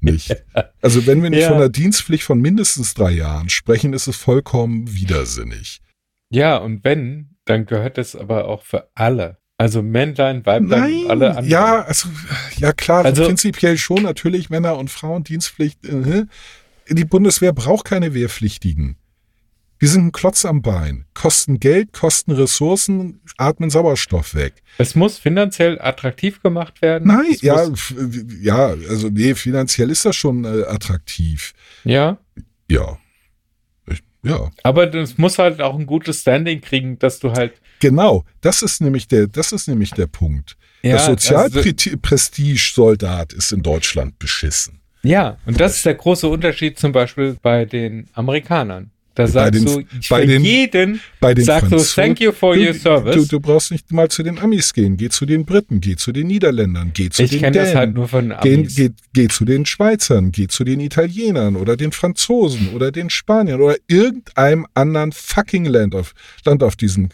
[0.00, 0.34] Nicht?
[0.82, 1.48] Also wenn wir nicht Ja.
[1.48, 5.80] von einer Dienstpflicht von mindestens drei Jahren sprechen, ist es vollkommen widersinnig.
[6.34, 9.38] Ja, und wenn, dann gehört es aber auch für alle.
[9.56, 11.48] Also Männlein, Weiblein, Nein, alle anderen.
[11.48, 12.08] ja, also,
[12.56, 15.84] ja klar, Also- prinzipiell schon natürlich Männer und Frauen Dienstpflicht.
[15.84, 16.26] Äh,
[16.88, 18.96] die Bundeswehr braucht keine Wehrpflichtigen.
[19.80, 24.54] Die sind ein Klotz am Bein, kosten Geld, kosten Ressourcen, atmen Sauerstoff weg.
[24.78, 27.08] Es muss finanziell attraktiv gemacht werden.
[27.08, 27.68] Nein, ja,
[28.40, 31.52] ja, also nee, finanziell ist das schon äh, attraktiv.
[31.84, 32.18] ja,
[32.68, 32.98] Ja.
[34.24, 37.52] Ja, aber das muss halt auch ein gutes Standing kriegen, dass du halt.
[37.80, 38.24] genau.
[38.40, 40.56] Das ist nämlich der, das ist nämlich der Punkt.
[40.82, 41.12] Ja, das also-
[41.60, 44.80] Sozialprestige-Soldat ist in Deutschland beschissen.
[45.02, 48.90] Ja, und das ist der große Unterschied zum Beispiel bei den Amerikanern.
[49.16, 52.32] Da Bei sagst den- du, bei den- jeden Bei den sagst du, Franzosen- thank you
[52.32, 53.14] for du, your service.
[53.14, 54.96] Du, du brauchst nicht mal zu den Amis gehen.
[54.96, 57.94] Geh zu den Briten, geh zu den Niederländern, geh zu ich den kenne das halt
[57.94, 58.74] nur von Geh, Amis.
[58.74, 63.60] geh, geh zu den Schweizern, geh zu den Italienern oder den Franzosen oder den Spaniern
[63.60, 66.12] oder irgendeinem anderen fucking Land auf,
[66.44, 67.10] Land auf diesem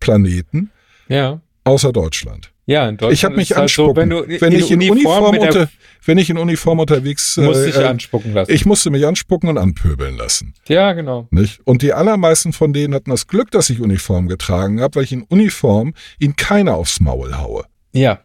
[0.00, 0.70] Planeten
[1.08, 2.50] Ja, außer Deutschland.
[2.66, 4.10] Ja, in Deutschland Ich habe mich ist halt so, anspucken.
[4.10, 5.68] wenn du wenn, ich in Uniform, der, unter,
[6.04, 8.50] wenn ich in Uniform unterwegs musst dich äh, anspucken lassen.
[8.50, 10.54] ich musste mich anspucken und anpöbeln lassen.
[10.68, 11.28] ja, genau.
[11.30, 11.60] Nicht?
[11.64, 15.12] Und die allermeisten von denen hatten das Glück, dass ich Uniform getragen habe, weil ich
[15.12, 17.64] in Uniform ihnen keiner aufs Maul haue.
[17.92, 18.20] Ja,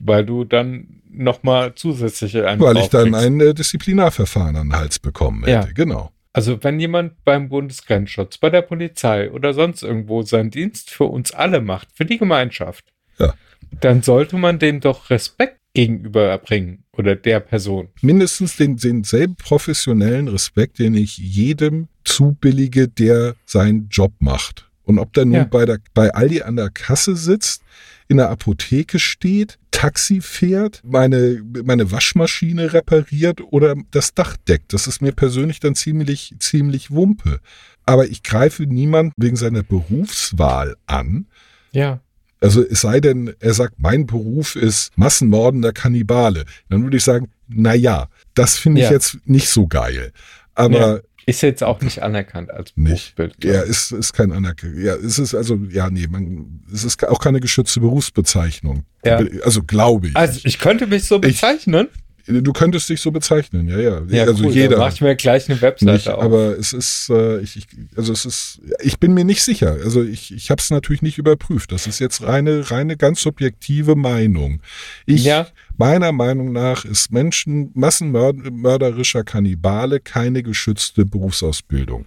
[0.00, 4.98] weil du dann nochmal zusätzliche einen Weil ich dann ein äh, Disziplinarverfahren an den Hals
[4.98, 5.68] bekommen hätte.
[5.68, 5.72] Ja.
[5.74, 6.10] Genau.
[6.32, 11.32] Also wenn jemand beim Bundesgrenzschutz, bei der Polizei oder sonst irgendwo seinen Dienst für uns
[11.32, 12.86] alle macht, für die Gemeinschaft,
[13.18, 13.34] Ja.
[13.80, 17.88] Dann sollte man dem doch Respekt gegenüber erbringen oder der Person.
[18.02, 24.68] Mindestens den, denselben professionellen Respekt, den ich jedem zubillige, der seinen Job macht.
[24.84, 25.44] Und ob der nun Ja.
[25.44, 27.62] bei, der, bei Aldi an der Kasse sitzt,
[28.08, 34.74] in der Apotheke steht, Taxi fährt, meine, meine Waschmaschine repariert oder das Dach deckt.
[34.74, 37.40] Das ist mir persönlich dann ziemlich, ziemlich Wumpe.
[37.86, 41.26] Aber ich greife niemand wegen seiner Berufswahl an.
[41.72, 42.00] Ja.
[42.42, 46.44] Also es sei denn, er sagt, mein Beruf ist Massenmordender Kannibale.
[46.68, 48.92] Dann würde ich sagen, na ja, das finde ich Ja.
[48.92, 50.12] jetzt nicht so geil.
[50.54, 51.00] Aber Ja.
[51.24, 53.14] Ist jetzt auch nicht anerkannt als nicht.
[53.14, 53.44] Berufsbild.
[53.44, 54.80] Ja, ist, ist kein Anerkennung.
[54.80, 58.82] Ja, es ist also, ja, nee, man, es ist auch keine geschützte Berufsbezeichnung.
[59.04, 59.20] Ja.
[59.44, 60.16] Also glaube ich.
[60.16, 61.86] Also ich könnte mich so Ich- bezeichnen.
[62.26, 64.02] Du könntest dich so bezeichnen, ja, ja.
[64.08, 64.78] Ja, also cool, jeder.
[64.78, 66.22] Mach ich mir gleich eine Webseite nicht, auf.
[66.22, 69.76] aber es ist, äh, ich, ich, also es ist, ich bin mir nicht sicher.
[69.82, 71.72] Also ich, ich habe es natürlich nicht überprüft.
[71.72, 74.60] Das ist jetzt reine, reine ganz subjektive Meinung.
[75.06, 75.46] Ich, Ja.
[75.76, 82.06] meiner Meinung nach ist Menschen, massenmörderischer Kannibale keine geschützte Berufsausbildung.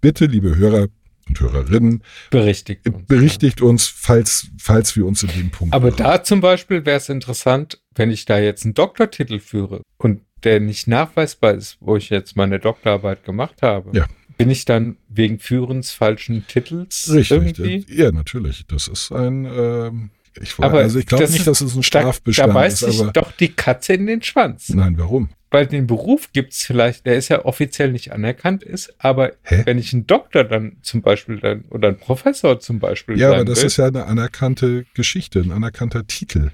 [0.00, 0.86] Bitte, liebe Hörer
[1.30, 3.06] und Hörerinnen, berichtigt uns.
[3.06, 5.74] berichtigt uns, falls, falls wir uns in dem Punkt.
[5.74, 5.96] Aber irren.
[5.96, 10.60] da zum Beispiel wäre es interessant, wenn ich da jetzt einen Doktortitel führe und der
[10.60, 13.96] nicht nachweisbar ist, wo ich jetzt meine Doktorarbeit gemacht habe.
[13.96, 14.06] Ja.
[14.38, 17.84] Bin ich dann wegen Führens falschen Titels Richtig, irgendwie?
[17.88, 18.64] ja, natürlich.
[18.68, 22.48] Das ist ein, ähm, ich, Aber also ich glaube nicht, dass es ein Da, Strafbestand
[22.48, 24.70] da beißt ist, aber doch die Katze in den Schwanz.
[24.70, 25.28] nein, warum?
[25.52, 29.62] Weil den Beruf gibt es vielleicht, der ist ja offiziell nicht anerkannt ist, aber Hä?
[29.66, 33.44] wenn ich einen Doktor dann zum Beispiel dann oder einen Professor zum Beispiel Ja, aber
[33.44, 36.52] das will, ist ja eine anerkannte Geschichte, ein anerkannter Titel.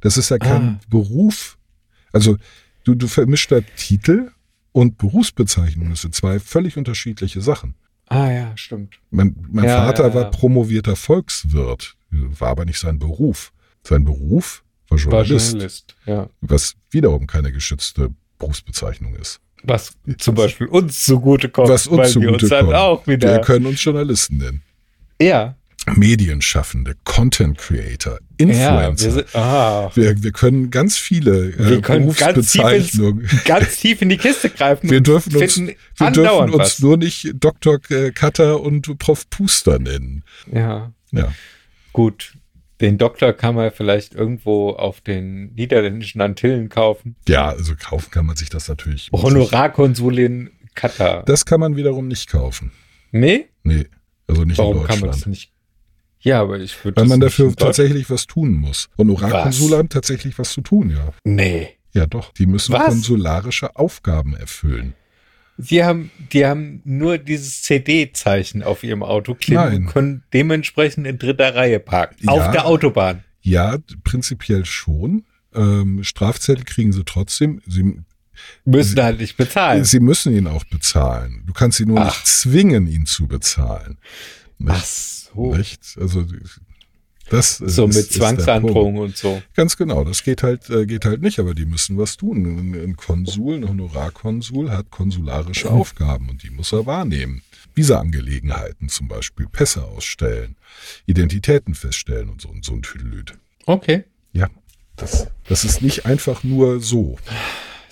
[0.00, 0.80] Das ist ja kein Ah.
[0.88, 1.58] Beruf.
[2.12, 2.36] Also
[2.84, 4.30] du, du vermischt da Titel
[4.72, 5.90] und Berufsbezeichnung.
[5.90, 7.74] Das sind zwei völlig unterschiedliche Sachen.
[8.06, 8.98] Ah ja, stimmt.
[9.10, 10.14] Mein, mein Ja, Vater ja, ja.
[10.14, 13.52] war promovierter Volkswirt, war aber nicht sein Beruf.
[13.82, 16.30] Sein Beruf war War Journalist, Journalist, ja.
[16.40, 19.40] was wiederum keine geschützte Berufsbezeichnung ist.
[19.64, 22.76] Was zum Beispiel uns zugute kommt, was uns weil wir zugute uns dann kommt.
[22.76, 23.32] auch wieder.
[23.32, 24.62] Wir können uns Journalisten nennen.
[25.20, 25.54] ja,
[25.96, 29.10] Medienschaffende, Content Creator, ja, wir, Influencer.
[29.10, 33.28] sind, ah, Wir, wir können ganz viele äh, Wir können ganz tief ins- Berufsbezeichnungen.
[33.46, 34.90] ganz tief in die Kiste greifen.
[34.90, 36.78] Wir dürfen uns, wir dürfen uns was.
[36.80, 37.78] nur nicht Dr.
[38.14, 39.28] Cutter und Prof.
[39.30, 40.24] Puster nennen.
[40.52, 41.32] Ja, Ja.
[41.92, 42.32] gut.
[42.80, 47.16] Den Doktor kann man vielleicht irgendwo auf den niederländischen Antillen kaufen.
[47.28, 49.10] ja, also kaufen kann man sich das natürlich.
[49.12, 51.24] Honorarkonsulin Katar.
[51.24, 52.70] Das kann man wiederum nicht kaufen.
[53.10, 53.46] nee?
[53.64, 53.86] Nee,
[54.28, 55.26] also nicht Warum in kann man das Deutschland.
[55.26, 55.52] nicht?
[56.20, 58.88] Ja, aber ich würde Weil man nicht dafür tatsächlich was tun muss.
[58.98, 61.12] Honorarkonsul haben tatsächlich was zu tun, ja.
[61.24, 61.70] Nee.
[61.92, 62.32] Ja, doch.
[62.34, 62.86] Die müssen Was?
[62.86, 64.94] konsularische Aufgaben erfüllen.
[65.60, 71.18] Die haben, die haben nur dieses CD-Zeichen auf ihrem Auto kleben und können dementsprechend in
[71.18, 72.16] dritter Reihe parken.
[72.20, 72.32] Ja.
[72.32, 73.24] Auf der Autobahn.
[73.42, 75.24] Ja, prinzipiell schon.
[75.54, 77.60] Ähm, Strafzettel kriegen sie trotzdem.
[77.66, 78.00] Sie,
[78.64, 79.82] Müssen halt nicht bezahlen.
[79.84, 81.42] sie müssen ihn auch bezahlen.
[81.46, 82.04] Du kannst sie nur Ach.
[82.06, 83.98] nicht zwingen, ihn zu bezahlen.
[84.64, 84.86] Ach Nicht?
[84.86, 85.56] so.
[85.56, 85.96] Nicht?
[86.00, 86.24] Also
[87.30, 88.12] Das, So ist- mit.
[88.12, 89.42] Zwangsandrohung und so.
[89.54, 92.44] Ganz genau, das geht halt, äh, geht halt nicht, aber die müssen was tun.
[92.46, 97.42] Ein, Konsul, ein Honorarkonsul hat konsularische Aufgaben und die muss er wahrnehmen.
[97.74, 100.56] Visa-Angelegenheiten zum Beispiel, Pässe ausstellen,
[101.06, 103.34] Identitäten feststellen und so, und so ein Tüdelüt.
[103.66, 104.04] Okay.
[104.32, 104.48] Ja,
[104.96, 107.18] das, das ist nicht einfach nur so.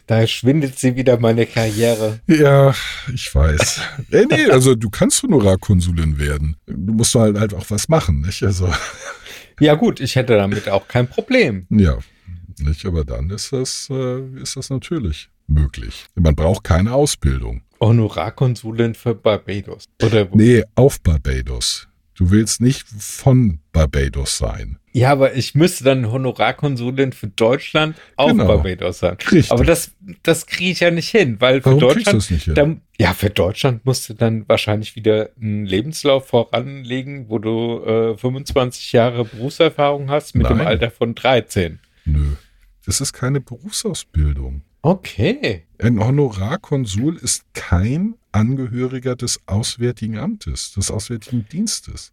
[0.09, 2.21] Da schwindet sie wieder meine Karriere.
[2.29, 2.75] Ja,
[3.13, 3.81] ich weiß.
[4.13, 6.57] äh, nee, also du kannst Honorarkonsulin werden.
[6.67, 8.43] Du musst halt, halt auch was machen, nicht?
[8.45, 8.73] Also,
[9.61, 11.67] Ja gut, ich hätte damit auch kein Problem.
[11.71, 11.99] ja,
[12.59, 12.85] nicht?
[12.87, 16.07] Aber dann ist das, äh, ist das natürlich möglich.
[16.15, 17.63] Man braucht keine Ausbildung.
[17.81, 19.85] Honorarkonsulin für Barbados.
[20.03, 20.37] Oder wo?
[20.37, 21.86] Nee, auf Barbados.
[22.17, 24.79] Du willst nicht von Barbados sein.
[24.93, 28.47] Ja, aber ich müsste dann Honorarkonsulin für Deutschland auf Genau.
[28.47, 29.19] Barbados sein.
[29.31, 29.53] Richtig.
[29.53, 29.91] Aber das,
[30.23, 32.55] das kriege ich ja nicht hin, weil für Warum du Deutschland, das nicht hin?
[32.55, 38.17] dann, ja, für Deutschland musst du dann wahrscheinlich wieder einen Lebenslauf voranlegen, wo du äh,
[38.17, 40.67] 25 Jahre Berufserfahrung hast mit dem Nein.
[40.69, 41.79] Alter von 13.
[42.07, 42.37] Nö.
[42.87, 44.63] Das ist keine Berufsausbildung.
[44.91, 45.65] Okay.
[45.83, 52.13] Ein Honorarkonsul ist kein Angehöriger des Auswärtigen Amtes, des Auswärtigen Dienstes.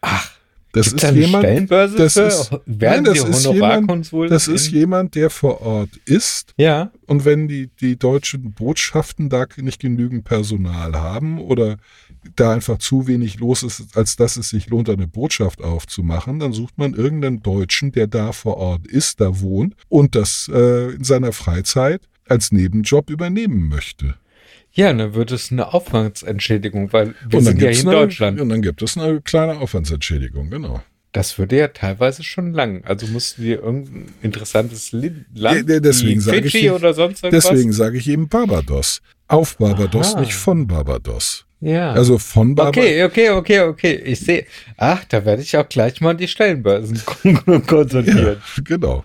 [0.00, 0.32] Ach,
[0.72, 4.28] Das ist eine jemand, das ist- nein, das ist Honorarkonsul?
[4.28, 6.90] das ist jemand, der vor Ort ist Ja.
[7.06, 11.76] und wenn die, die deutschen Botschaften da nicht genügend Personal haben oder
[12.36, 16.52] da einfach zu wenig los ist, als dass es sich lohnt, eine Botschaft aufzumachen, dann
[16.52, 21.04] sucht man irgendeinen Deutschen, der da vor Ort ist, da wohnt und das äh, in
[21.04, 24.14] seiner Freizeit als Nebenjob übernehmen möchte.
[24.72, 28.40] Ja, dann wird es eine Aufwandsentschädigung, weil wir sind ja in eine, Deutschland.
[28.40, 30.82] Und dann gibt es eine kleine Aufwandsentschädigung, genau.
[31.12, 32.84] Das würde ja teilweise schon lang.
[32.84, 37.50] Also mussten wir irgendein interessantes Land, Ja, deswegen wie sage ich oder sonst irgendwas.
[37.50, 39.00] Deswegen sage ich eben Barbados.
[39.26, 40.20] Auf Barbados, Aha.
[40.20, 41.47] nicht von Barbados.
[41.60, 41.92] Ja.
[41.92, 42.78] Also von Barbados.
[42.84, 43.94] okay, okay, okay, okay.
[44.04, 44.46] Ich sehe.
[44.76, 47.00] Ach, da werde ich auch gleich mal die Stellenbörsen
[47.66, 48.36] konsultieren.
[48.56, 49.04] Ja, genau.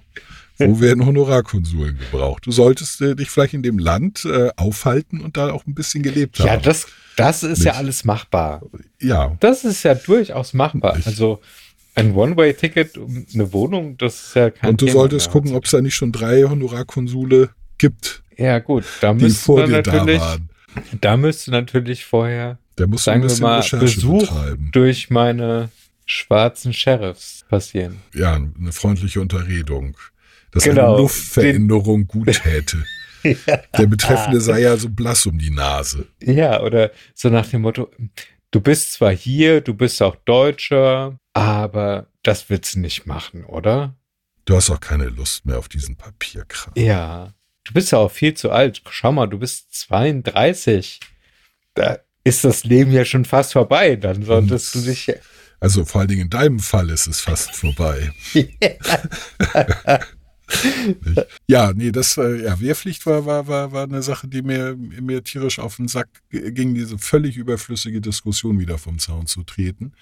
[0.59, 2.45] Wo werden Honorarkonsuln gebraucht?
[2.45, 6.03] Du solltest äh, dich vielleicht in dem Land äh, aufhalten und da auch ein bisschen
[6.03, 6.61] gelebt Ja, haben.
[6.61, 6.85] das,
[7.17, 7.79] das ist ja Nicht.
[7.79, 8.61] alles machbar.
[9.01, 10.95] ja, Das ist ja durchaus machbar.
[10.95, 11.07] Nicht.
[11.07, 11.41] Also
[11.95, 15.65] ein One-Way-Ticket um eine Wohnung, das ist ja kein und du Thema solltest gucken, ob
[15.65, 19.91] es da nicht schon drei Honorarkonsule gibt, Ja, gut, da die müsste vor dir da
[19.91, 20.49] natürlich, waren.
[21.01, 24.69] Da müsste natürlich vorher, du ein sagen wir mal, Recherche Besuch betreiben.
[24.71, 25.69] durch meine
[26.05, 27.99] schwarzen Sheriffs passieren.
[28.13, 29.97] Ja, eine freundliche Unterredung.
[30.51, 30.89] Dass Genau.
[30.93, 32.83] eine Luftveränderung gut täte.
[33.23, 36.07] Der Betreffende sei ja so blass um die Nase.
[36.21, 37.89] Ja, oder so nach dem Motto,
[38.51, 43.95] du bist zwar hier, du bist auch Deutscher, aber das willst du nicht machen, oder?
[44.45, 46.73] Du hast auch keine Lust mehr auf diesen Papierkram.
[46.75, 47.33] Ja.
[47.65, 48.81] Du bist ja auch viel zu alt.
[48.89, 50.99] Schau mal, du bist 32.
[51.75, 53.95] Da ist das Leben ja schon fast vorbei.
[53.95, 55.13] Dann solltest du dich.
[55.59, 58.11] Also vor allen Dingen in deinem Fall ist es fast vorbei.
[61.47, 65.23] Ja, nee, das war, ja, Wehrpflicht war, war, war, war eine Sache, die mir, mir
[65.23, 69.93] tierisch auf den Sack ging, diese völlig überflüssige Diskussion wieder vom Zaun zu treten.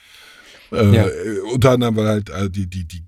[0.71, 1.07] Äh, Ja.
[1.53, 3.03] Unter anderem, weil halt äh, die, die, die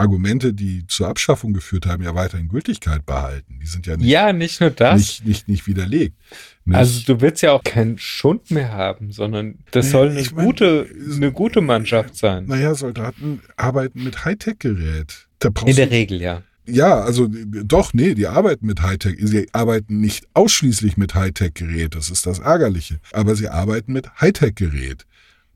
[0.00, 3.58] Argumente, die zur Abschaffung geführt haben, ja weiterhin Gültigkeit behalten.
[3.62, 4.96] Die sind ja nicht, ja, nicht nur das.
[4.98, 6.16] nicht, nicht, nicht widerlegt.
[6.64, 10.20] Nicht, Also du willst ja auch keinen Schund mehr haben, sondern das Nee, soll eine
[10.20, 12.46] ich mein, gute, eine gute Mannschaft sein.
[12.46, 15.28] naja, Soldaten arbeiten mit Hightech-Gerät.
[15.66, 16.42] In der Regel, ja.
[16.66, 19.16] Ja, also äh, doch, nee, die arbeiten mit Hightech.
[19.20, 23.00] Sie arbeiten nicht ausschließlich mit Hightech-Gerät, das ist das Ärgerliche.
[23.12, 25.06] Aber sie arbeiten mit Hightech-Gerät.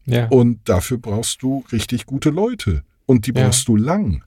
[0.06, 0.26] Ja.
[0.28, 2.82] Und dafür brauchst du richtig gute Leute.
[3.06, 3.44] Und die Ja.
[3.44, 4.24] brauchst du lang.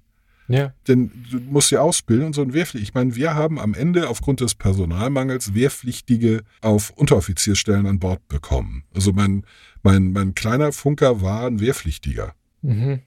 [0.48, 0.74] Ja.
[0.88, 2.84] Denn du musst sie ausbilden und so ein Wehrpflicht.
[2.84, 8.84] Ich meine, wir haben am Ende aufgrund des Personalmangels Wehrpflichtige auf Unteroffizierstellen an Bord bekommen.
[8.94, 9.44] Also mein,
[9.84, 12.34] mein, mein kleiner Funker war ein Wehrpflichtiger.
[12.62, 13.02] Mhm.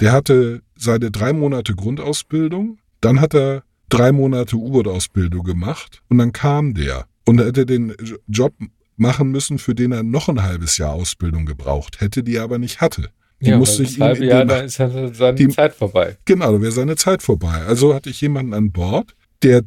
[0.00, 6.32] Der hatte seine drei Monate Grundausbildung, dann hat er drei Monate U-Boot-Ausbildung gemacht und dann
[6.32, 7.94] kam der und hätte den
[8.26, 8.54] Job
[8.96, 12.58] machen müssen, für den er noch ein halbes Jahr Ausbildung gebraucht hätte, die er aber
[12.58, 13.10] nicht hatte.
[13.40, 16.16] Die ja, musste ich halbe Jahr, da ist ja seine die- Zeit vorbei.
[16.24, 17.62] Genau, da wäre seine Zeit vorbei.
[17.66, 19.62] Also hatte ich jemanden an Bord, der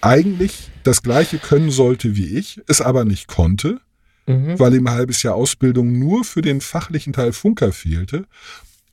[0.00, 3.80] eigentlich das gleiche können sollte wie ich, es aber nicht konnte,
[4.26, 4.58] Mhm.
[4.58, 8.24] weil ihm ein halbes Jahr Ausbildung nur für den fachlichen Teil Funker fehlte,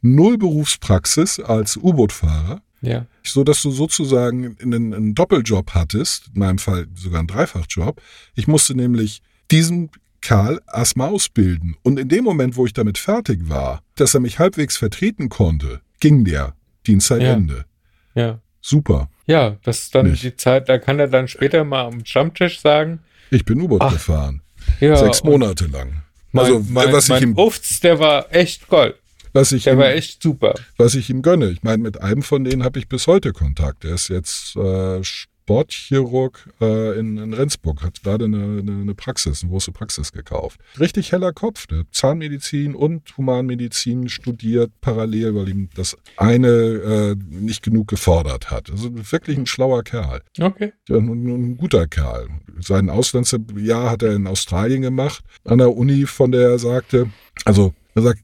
[0.02, 3.06] null Berufspraxis als U-Boot-Fahrer, Ja.
[3.24, 8.02] so dass du sozusagen einen, einen Doppeljob hattest, in meinem Fall sogar einen Dreifachjob.
[8.36, 9.90] Ich musste nämlich diesen
[10.22, 11.76] Karl erstmal ausbilden.
[11.84, 15.82] Und in dem Moment, wo ich damit fertig war, dass er mich halbwegs vertreten konnte,
[16.00, 17.66] ging der Dienstzeitende.
[18.16, 18.40] Ja.
[18.62, 19.10] Super.
[19.28, 20.24] Ja, das ist dann Nicht.
[20.24, 23.00] die Zeit, da kann er dann später mal am Stammtisch sagen,
[23.30, 24.42] Ich bin U-Boot gefahren.
[24.80, 26.04] ja, Sechs Monate lang.
[26.32, 28.96] Mein, also, mein, was ich mein im, Ufts, der war echt gold.
[29.34, 30.56] Was ich Der ihm, war echt super.
[30.78, 31.50] was ich ihm gönne.
[31.50, 33.84] Ich meine, mit einem von denen habe ich bis heute Kontakt.
[33.84, 35.02] Der ist jetzt äh,
[35.48, 40.60] Sportchirurg äh, in, in Rendsburg, hat gerade eine, eine, eine Praxis, eine große Praxis gekauft.
[40.78, 47.16] Richtig heller Kopf, der hat Zahnmedizin und Humanmedizin studiert parallel, weil ihm das eine äh,
[47.30, 48.70] nicht genug gefordert hat.
[48.70, 50.22] Also wirklich ein schlauer Kerl.
[50.38, 50.74] Okay.
[50.90, 52.28] Ja, ein, ein guter Kerl.
[52.60, 57.10] Sein Auslandsjahr hat er in Australien gemacht, an der Uni, von der er sagte,
[57.46, 58.20] also er sagt,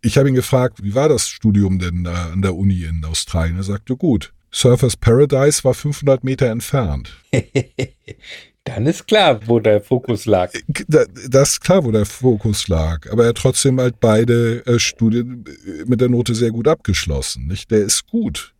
[0.00, 3.58] ich habe ihn gefragt, wie war das Studium denn an der Uni in Australien?
[3.58, 4.32] Er sagte, gut.
[4.52, 7.16] Surfers Paradise war 500 Meter entfernt.
[8.64, 10.52] Dann ist klar, wo der Fokus lag.
[10.86, 13.10] Da- Das ist klar, wo der Fokus lag.
[13.10, 17.48] Aber er hat trotzdem halt beide äh, Studien äh, mit der Note sehr gut abgeschlossen.
[17.48, 17.70] Nicht?
[17.72, 18.54] Der ist gut.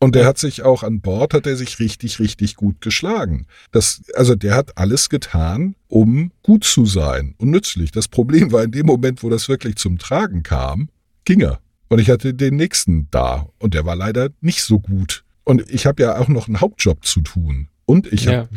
[0.00, 3.46] Und der hat sich auch an Bord, hat er sich richtig, richtig gut geschlagen.
[3.72, 7.90] Das, also der hat alles getan, um gut zu sein und nützlich.
[7.90, 10.88] Das Problem war in dem Moment, wo das wirklich zum Tragen kam,
[11.24, 11.58] ging er.
[11.88, 15.24] Und ich hatte den nächsten da und der war leider nicht so gut.
[15.48, 17.68] Und ich habe ja auch noch einen Hauptjob zu tun.
[17.86, 18.40] Und ich Ja.
[18.40, 18.48] habe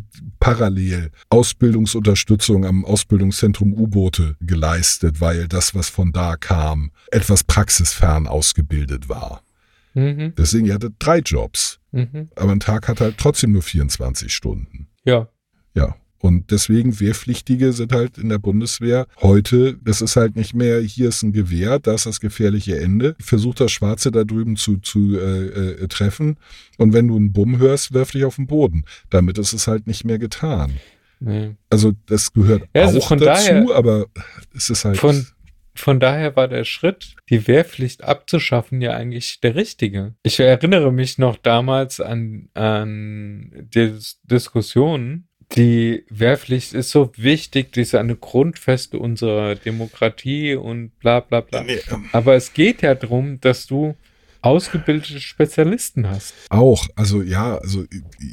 [0.42, 9.08] parallel Ausbildungsunterstützung am Ausbildungszentrum U-Boote geleistet, weil das, was von da kam, etwas praxisfern ausgebildet
[9.08, 9.42] war.
[9.94, 10.34] Mhm.
[10.38, 11.80] Deswegen, ich hatte drei Jobs.
[11.94, 12.30] Mhm.
[12.36, 14.88] Aber ein Tag hat halt trotzdem nur 24 Stunden.
[15.06, 15.30] Ja.
[15.76, 15.96] Ja.
[16.22, 21.10] Und deswegen Wehrpflichtige sind halt in der Bundeswehr heute, das ist halt nicht mehr, hier
[21.10, 23.16] ist ein Gewehr, da ist das gefährliche Ende.
[23.20, 25.48] Versuch das Schwarze da drüben zu, zu äh,
[25.84, 26.38] äh, treffen.
[26.78, 28.84] Und wenn du einen Bumm hörst, wirf dich auf den Boden.
[29.10, 30.74] Damit ist es halt nicht mehr getan.
[31.20, 31.56] Nee.
[31.70, 34.06] Also das gehört Ja, also auch dazu, daher- aber
[34.56, 34.98] es ist halt.
[34.98, 35.26] Von,
[35.74, 40.16] von daher war der Schritt, die Wehrpflicht abzuschaffen, ja eigentlich der richtige.
[40.24, 45.28] Ich erinnere mich noch damals an, an Dis Diskussionen.
[45.56, 51.64] Die Wehrpflicht ist so wichtig, die ist eine Grundfeste unserer Demokratie und bla bla bla.
[51.64, 53.96] Nee, ähm, Aber es geht ja darum, dass du
[54.42, 56.34] ausgebildete Spezialisten hast.
[56.50, 57.86] Auch, also ja, also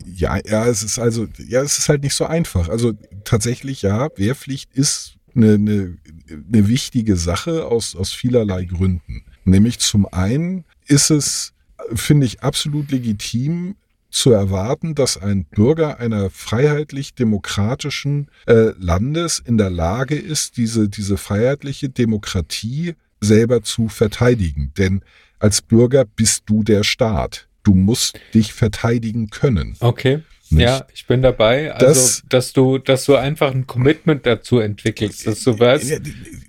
[0.07, 2.69] ja, ja, es ist also, ja, es ist halt nicht so einfach.
[2.69, 5.99] Also tatsächlich, ja, Wehrpflicht ist eine, eine,
[6.31, 9.25] eine wichtige Sache aus, aus vielerlei Gründen.
[9.45, 11.53] Nämlich zum einen ist es,
[11.95, 13.77] finde ich, absolut legitim
[14.19, 21.17] zu erwarten, dass ein Bürger einer freiheitlich-demokratischen äh, Landes in der Lage ist, diese, diese
[21.17, 24.73] freiheitliche Demokratie selber zu verteidigen.
[24.77, 25.03] Denn
[25.39, 27.47] als Bürger bist du der Staat.
[27.63, 29.77] Du musst dich verteidigen können.
[29.81, 30.23] Okay.
[30.51, 30.63] Nicht?
[30.63, 31.73] Ja, ich bin dabei.
[31.73, 36.01] Also, Das- dass du, dass du einfach ein Commitment dazu entwickelst, dass du weißt,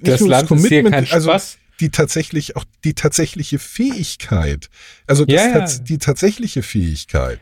[0.02, 1.58] das Land ist hier kein also Spaß.
[1.80, 4.70] Die tatsächlich auch die tatsächliche Fähigkeit.
[5.08, 5.58] Also das Ja, ja.
[5.60, 7.40] tats- die tatsächliche Fähigkeit.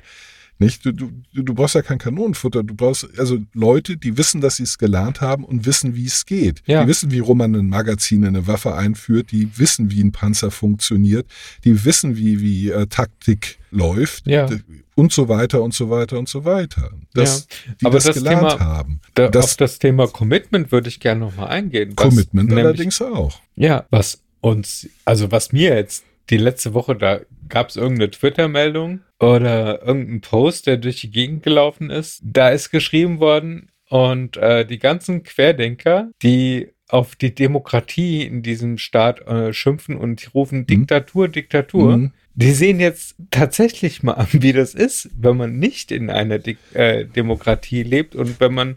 [0.59, 0.83] Nicht?
[0.85, 2.63] Du, du, du brauchst ja kein Kanonenfutter.
[2.63, 6.25] Du brauchst also Leute, die wissen, dass sie es gelernt haben und wissen, wie es
[6.25, 6.63] geht.
[6.65, 6.81] Ja.
[6.81, 9.31] Die wissen, wie rum man ein Magazin in eine Waffe einführt.
[9.31, 11.27] Die wissen, wie ein Panzer funktioniert.
[11.63, 14.25] Die wissen, wie, wie äh, Taktik läuft.
[14.25, 14.49] Ja.
[14.95, 16.89] Und so weiter und so weiter und so weiter.
[17.13, 17.45] Das,
[17.79, 18.99] die Aber das, das gelernt Thema- haben.
[19.13, 21.95] Da, das- auf das Thema Commitment würde ich gerne nochmal eingehen.
[21.95, 23.39] Commitment nämlich- allerdings auch.
[23.55, 29.01] Ja, was uns, also was mir jetzt die letzte Woche, da gab es irgendeine Twitter-Meldung
[29.19, 32.21] oder irgendein Post, der durch die Gegend gelaufen ist.
[32.23, 38.77] Da ist geschrieben worden und äh, die ganzen Querdenker, die auf die Demokratie in diesem
[38.77, 41.97] Staat äh, schimpfen und rufen Diktatur, Diktatur.
[41.97, 42.11] Mhm.
[42.35, 46.57] Die sehen jetzt tatsächlich mal an, wie das ist, wenn man nicht in einer Dik
[46.73, 48.75] äh, Demokratie lebt und wenn man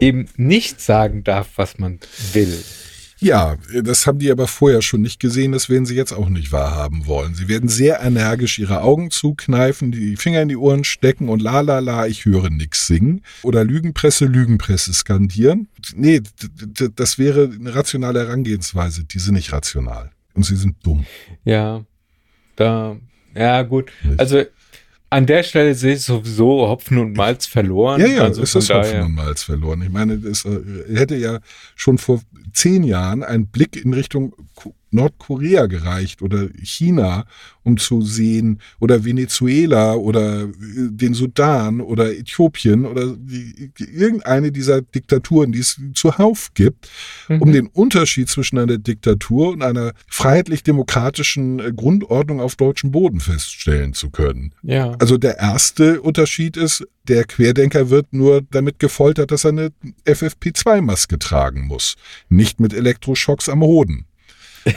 [0.00, 2.00] eben nicht sagen darf, was man
[2.32, 2.62] will.
[3.18, 6.52] Ja, das haben die aber vorher schon nicht gesehen, das werden sie jetzt auch nicht
[6.52, 7.34] wahrhaben wollen.
[7.34, 11.60] Sie werden sehr energisch ihre Augen zukneifen, die Finger in die Ohren stecken und la
[11.60, 13.22] la la, ich höre nix singen.
[13.42, 15.68] Oder Lügenpresse, Lügenpresse skandieren.
[15.94, 16.20] Nee,
[16.94, 19.04] das wäre eine rationale Herangehensweise.
[19.04, 20.10] Die sind nicht rational.
[20.34, 21.06] Und sie sind dumm.
[21.44, 21.84] Ja,
[22.56, 22.96] da,
[23.34, 23.90] ja, gut.
[24.02, 24.20] Nicht?
[24.20, 24.44] Also
[25.10, 28.00] an der Stelle sehe ich sowieso Hopfen und Malz verloren.
[28.00, 29.82] Ja, ja, also es ist Hopfen und Malz verloren.
[29.82, 30.60] Ich meine, es äh,
[30.94, 31.38] hätte ja
[31.74, 32.20] schon vor
[32.52, 34.34] zehn Jahren ein Blick in Richtung
[34.90, 37.26] Nordkorea gereicht oder China,
[37.64, 40.48] um zu sehen, oder Venezuela oder äh,
[40.90, 43.16] den Sudan oder Äthiopien oder
[43.78, 46.88] irgendeine dieser Diktaturen, die es zuhauf gibt,
[47.28, 47.42] Mhm.
[47.42, 53.92] um den Unterschied zwischen einer Diktatur und einer freiheitlich-demokratischen äh, Grundordnung auf deutschem Boden feststellen
[53.94, 54.52] zu können.
[54.62, 59.72] Ja, Also der erste Unterschied ist, der Querdenker wird nur damit gefoltert, dass er eine
[60.06, 61.96] FFP2-Maske tragen muss.
[62.28, 64.05] Nicht mit Elektroschocks am Hoden.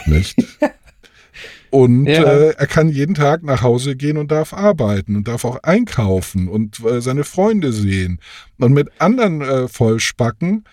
[0.05, 0.35] Nicht?
[1.71, 2.23] Und Ja.
[2.23, 6.47] äh, er kann jeden Tag nach Hause gehen und darf arbeiten und darf auch einkaufen
[6.47, 8.19] und äh, seine Freunde sehen.
[8.57, 10.63] Und mit anderen äh, Vollspacken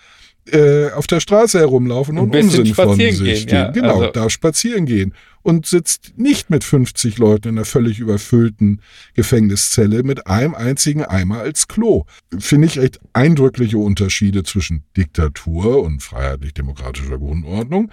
[0.51, 4.87] äh, auf der Straße herumlaufen und Unsinn von sich gehen, ja, genau, also- darf spazieren
[4.87, 5.13] gehen
[5.43, 8.81] und sitzt nicht mit 50 Leuten in einer völlig überfüllten
[9.13, 12.05] Gefängniszelle mit einem einzigen Eimer als Klo.
[12.39, 17.91] Finde ich echt eindrückliche Unterschiede zwischen Diktatur und freiheitlich-demokratischer Grundordnung.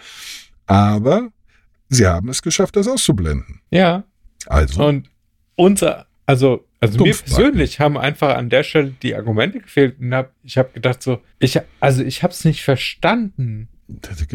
[0.66, 1.30] Aber
[1.88, 3.60] sie haben es geschafft, das auszublenden.
[3.70, 4.04] Ja.
[4.46, 5.10] Also, Und
[5.56, 10.32] unser, also, also mir persönlich haben einfach an der Stelle die Argumente gefehlt und hab,
[10.42, 13.68] ich habe gedacht so, ich, also ich habe es nicht verstanden.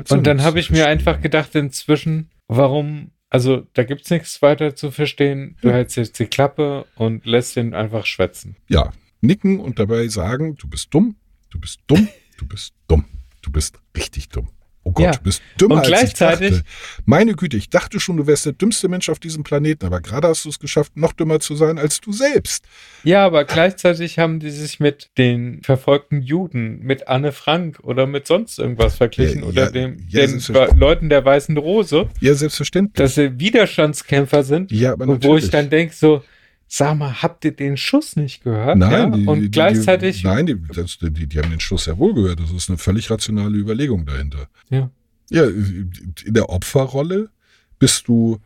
[0.10, 4.92] Und dann habe ich mir einfach gedacht inzwischen, warum, also da gibt's nichts weiter zu
[4.92, 5.58] verstehen.
[5.62, 8.56] Du hältst jetzt die Klappe und lässt ihn einfach schwätzen.
[8.68, 11.18] ja, nicken und dabei sagen, du bist dumm,
[11.50, 12.08] du bist dumm,
[12.38, 13.06] du bist dumm,
[13.42, 14.50] du bist richtig dumm.
[14.90, 15.12] Oh Gott, Ja.
[15.12, 17.04] du bist dümmer Und als gleichzeitig- ich dachte.
[17.06, 20.28] Meine Güte, ich dachte schon, du wärst der dümmste Mensch auf diesem Planeten, aber gerade
[20.28, 22.66] hast du es geschafft, noch dümmer zu sein als du selbst.
[23.04, 28.26] Ja, aber gleichzeitig haben die sich mit den verfolgten Juden, mit Anne Frank oder mit
[28.28, 30.42] sonst irgendwas verglichen Ja, oder ja, dem, den.
[30.80, 32.96] Leuten der Weißen Rose, Ja, selbstverständlich.
[32.96, 34.72] dass sie Widerstandskämpfer sind.
[34.72, 35.46] ja, aber Und wo natürlich.
[35.46, 36.24] ich dann denke, so,
[36.70, 38.78] sag mal, habt ihr den Schuss nicht gehört?
[38.78, 39.10] Nein, ja?
[39.10, 42.14] die, und die, gleichzeitig, Die, nein, die, das, die, die haben den Schuss ja wohl
[42.14, 42.40] gehört.
[42.40, 44.48] Das ist eine völlig rationale Überlegung dahinter.
[44.70, 44.90] Ja.
[45.32, 45.92] Ja, in
[46.28, 47.30] der Opferrolle
[47.80, 48.40] bist du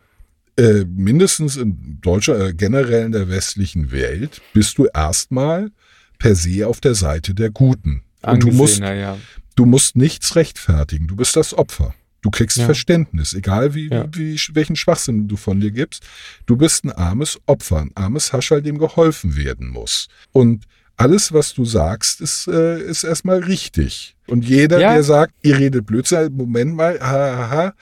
[0.56, 5.70] äh, mindestens in Deutschland, äh, generell in der westlichen Welt, bist du erstmal
[6.18, 8.02] per se auf der Seite der Guten.
[8.22, 9.18] Und du musst, ja.
[9.54, 11.06] du musst nichts rechtfertigen.
[11.06, 11.94] Du bist das Opfer.
[12.24, 12.64] Du kriegst Ja.
[12.64, 14.06] Verständnis, egal wie, Ja.
[14.14, 16.02] wie, welchen Schwachsinn du von dir gibst.
[16.46, 20.08] Du bist ein armes Opfer, ein armes Haschall, dem geholfen werden muss.
[20.32, 20.64] Und
[20.96, 24.16] alles, was du sagst, ist, äh, ist erstmal richtig.
[24.26, 24.94] Und jeder, Ja.
[24.94, 27.74] der sagt, ihr redet Blödsinn, Moment mal, haha,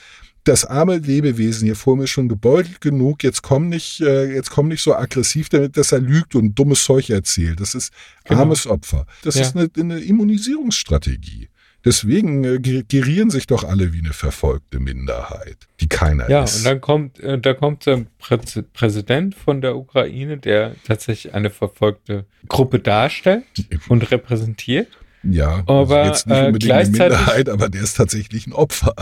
[0.44, 4.50] das arme Lebewesen hier vor mir ist schon gebeutelt genug, jetzt komm nicht, äh, jetzt
[4.50, 7.60] komm nicht so aggressiv damit, dass er lügt und dummes Zeug erzählt.
[7.60, 7.92] Das ist
[8.24, 8.40] Genau.
[8.40, 9.06] armes Opfer.
[9.22, 9.42] Das Ja.
[9.42, 11.48] ist eine, eine Immunisierungsstrategie.
[11.84, 16.58] Deswegen äh, ge- gerieren sich doch alle wie eine verfolgte Minderheit, die keiner Ja, ist.
[16.58, 21.50] und dann kommt, äh, da kommt der Präz Präsident von der Ukraine, der tatsächlich eine
[21.50, 23.44] verfolgte Gruppe darstellt
[23.88, 24.88] und repräsentiert.
[25.24, 28.52] ja, aber, also jetzt nicht äh, unbedingt eine gleichzeitig- Minderheit, aber der ist tatsächlich ein
[28.52, 28.94] Opfer.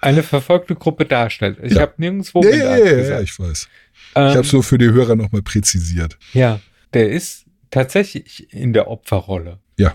[0.00, 1.58] Eine verfolgte Gruppe darstellt.
[1.62, 1.82] Ich Ja.
[1.82, 3.68] habe nirgendwo Ja, ja, ja, ja, ich weiß.
[4.14, 6.18] Ähm, Ich habe es nur für die Hörer nochmal präzisiert.
[6.32, 6.60] Ja,
[6.92, 9.58] der ist tatsächlich in der Opferrolle.
[9.78, 9.94] Ja,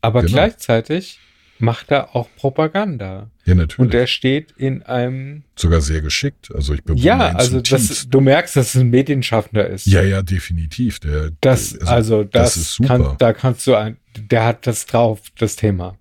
[0.00, 0.32] Aber genau.
[0.32, 1.20] gleichzeitig
[1.58, 3.30] macht er auch Propaganda.
[3.44, 3.78] Ja, natürlich.
[3.78, 5.42] Und er steht in einem.
[5.56, 6.50] Sogar sehr geschickt.
[6.54, 9.86] Also ich bewundere Ja, also das, du merkst, dass es ein Medienschaffender ist.
[9.86, 11.00] Ja, ja, definitiv.
[11.00, 12.88] Der, Das, also, das, ist super.
[12.98, 15.96] Kann, da kannst du ein, der hat das drauf, das Thema.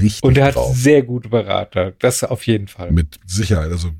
[0.00, 0.76] richtig Und er hat drauf.
[0.76, 1.92] sehr gute Berater.
[1.98, 2.90] Das auf jeden Fall.
[2.92, 3.70] Mit Sicherheit.
[3.70, 3.90] Also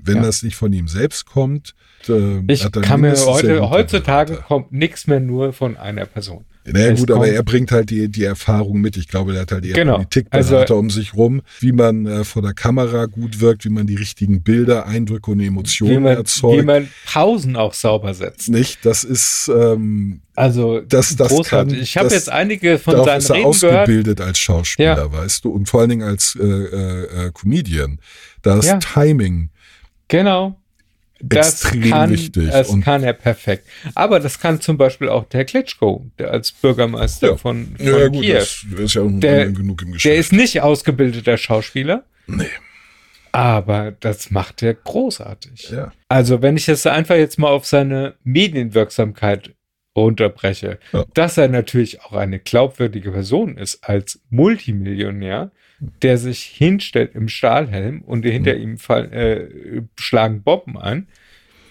[0.00, 0.22] wenn Ja.
[0.22, 1.74] das nicht von ihm selbst kommt,
[2.08, 6.44] äh, ich kann mir heute, heutzutage kommt nichts mehr nur von einer Person.
[6.66, 8.96] Naja gut, aber er bringt halt die, die Erfahrung mit.
[8.96, 9.96] Ich glaube, der hat halt eher Genau.
[9.96, 13.86] Politikberater Also- um sich rum, wie man äh, vor der Kamera gut wirkt, wie man
[13.86, 16.58] die richtigen Bilder, Eindrücke und Wie Emotionen man, erzeugt.
[16.62, 18.48] wie man Pausen auch sauber setzt.
[18.48, 21.74] nicht, das ist ähm, Also Das- das großartig.
[21.74, 23.74] kann- ich habe jetzt einige von seinen ist er Reden gehört.
[23.82, 25.12] ausgebildet als Schauspieler, Ja.
[25.12, 27.98] weißt du, und vor allen Dingen als äh, äh, äh, Comedian.
[28.42, 28.78] Das Ja.
[28.78, 29.50] Timing.
[30.08, 30.58] Genau.
[31.28, 32.50] Das Extrem kann, wichtig.
[32.50, 33.66] Das Und- kann er perfekt.
[33.94, 37.36] Aber das kann zum Beispiel auch der Klitschko, der als Bürgermeister Ja.
[37.36, 38.34] von, von Ja, ja, gut, Kiew.
[38.34, 40.18] das ist ja auch Der- genug im Der Geschäft.
[40.18, 42.44] ist nicht ausgebildeter Schauspieler, nee,
[43.32, 45.70] aber das macht er großartig.
[45.70, 45.92] ja.
[46.08, 49.54] Also, wenn ich das einfach jetzt mal auf seine Medienwirksamkeit
[49.96, 51.04] runterbreche, Ja.
[51.14, 55.50] dass er natürlich auch eine glaubwürdige Person ist als Multimillionär,
[56.02, 61.08] der sich hinstellt im Stahlhelm und hinter ihm fall, äh, schlagen Bomben ein.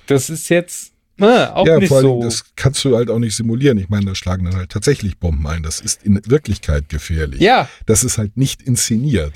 [0.07, 2.21] Das ist jetzt äh, auch ja, nicht vor allen so.
[2.23, 3.77] Das kannst du halt auch nicht simulieren.
[3.77, 5.63] Ich meine, da schlagen dann halt tatsächlich Bomben ein.
[5.63, 7.39] Das ist in Wirklichkeit gefährlich.
[7.39, 9.33] ja, Das ist halt nicht inszeniert.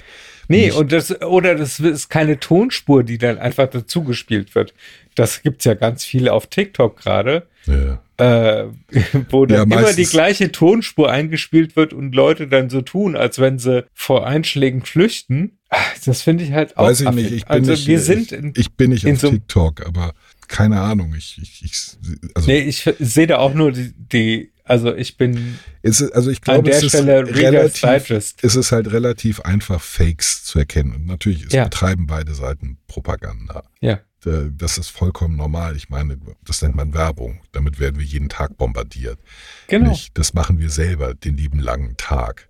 [0.48, 4.74] nee, Nicht- und das, oder das ist keine Tonspur, die dann einfach dazugespielt wird.
[5.16, 7.48] Das gibt's ja ganz viele auf TikTok gerade.
[7.66, 8.02] Ja.
[8.18, 8.66] Äh,
[9.30, 13.40] wo dann Ja, immer die gleiche Tonspur eingespielt wird und Leute dann so tun, als
[13.40, 15.60] wenn sie vor Einschlägen flüchten.
[15.70, 16.86] Ah, Das finde ich halt auch.
[16.86, 17.26] Weiß ich nicht.
[17.28, 17.38] affig.
[17.38, 20.14] Ich bin also nicht, wir sind in, ich bin nicht in auf so- TikTok, aber
[20.48, 21.14] keine Ahnung.
[21.18, 21.98] Ich, ich, ich
[22.36, 26.30] also, nee, ich sehe da auch nur die, die also ich bin es ist, also
[26.30, 28.44] ich an glaube, der es ist Stelle Reader's relativ, Digest.
[28.44, 30.94] es ist halt relativ einfach, Fakes zu erkennen.
[30.94, 31.66] Und natürlich, es Ja.
[31.66, 33.64] betreiben beide Seiten Propaganda.
[33.80, 35.76] Ja, Äh, Das ist vollkommen normal.
[35.76, 37.42] Ich meine, das nennt man Werbung.
[37.52, 39.20] Damit werden wir jeden Tag bombardiert.
[39.68, 39.90] genau.
[39.90, 40.18] Nicht?
[40.18, 42.50] Das machen wir selber den lieben langen Tag.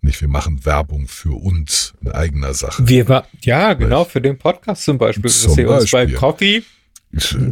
[0.00, 2.86] Nicht, wir machen Werbung für uns in eigener Sache.
[2.86, 6.16] Wir ja, genau, für den Podcast zum Beispiel, Zum dass ihr uns bei Beispiel.
[6.18, 6.62] Coffee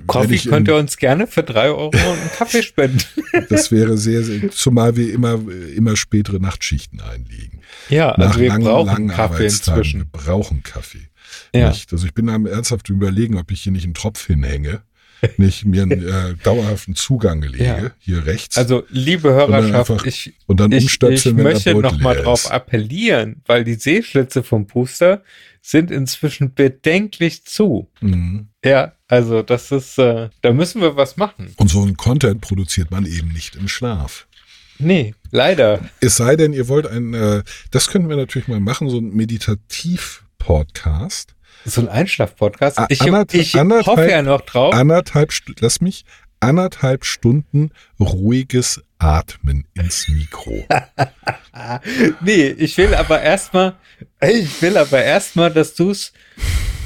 [0.06, 3.02] Coffee in- könnt ihr uns gerne für drei Euro einen Kaffee spenden.
[3.48, 5.40] Das wäre sehr, sehr, zumal wir immer,
[5.74, 7.62] immer spätere Nachtschichten einlegen.
[7.88, 9.82] Ja, Nach also wir langen, brauchen langen Kaffee Arbeitstagen.
[9.82, 10.10] Wir inzwischen.
[10.12, 11.08] brauchen Kaffee.
[11.54, 11.68] Ja.
[11.68, 11.92] Nicht?
[11.92, 14.82] Also ich bin am ernsthaft überlegen, ob ich hier nicht einen Tropf hinhänge,
[15.38, 17.90] nicht mir einen äh, dauerhaften Zugang lege, Ja.
[17.98, 18.58] hier rechts.
[18.58, 22.50] Also, liebe Hörerschaft, einfach ich, und dann ich, ich möchte Beutel noch mal leer drauf
[22.50, 25.22] appellieren, weil die Sehschlitze vom Booster
[25.62, 27.90] sind inzwischen bedenklich zu.
[28.00, 28.48] Mhm.
[28.64, 31.52] Ja, also das ist, äh, da müssen wir was machen.
[31.56, 34.26] Und so einen Content produziert man eben nicht im Schlaf.
[34.78, 35.80] Nee, leider.
[36.00, 39.10] Es sei denn, ihr wollt ein, äh, das könnten wir natürlich mal machen, so ein
[40.46, 41.34] Meditativ-Podcast.
[41.64, 42.80] So ein Einschlaf-Podcast.
[42.88, 44.74] Ich, ich hoffe ja noch drauf.
[44.74, 46.04] Anderthalb, lass mich,
[46.38, 50.64] anderthalb Stunden ruhiges Atmen ins Mikro.
[52.20, 53.76] Nee, ich will aber erstmal,
[54.20, 56.12] ich will aber erstmal, dass du es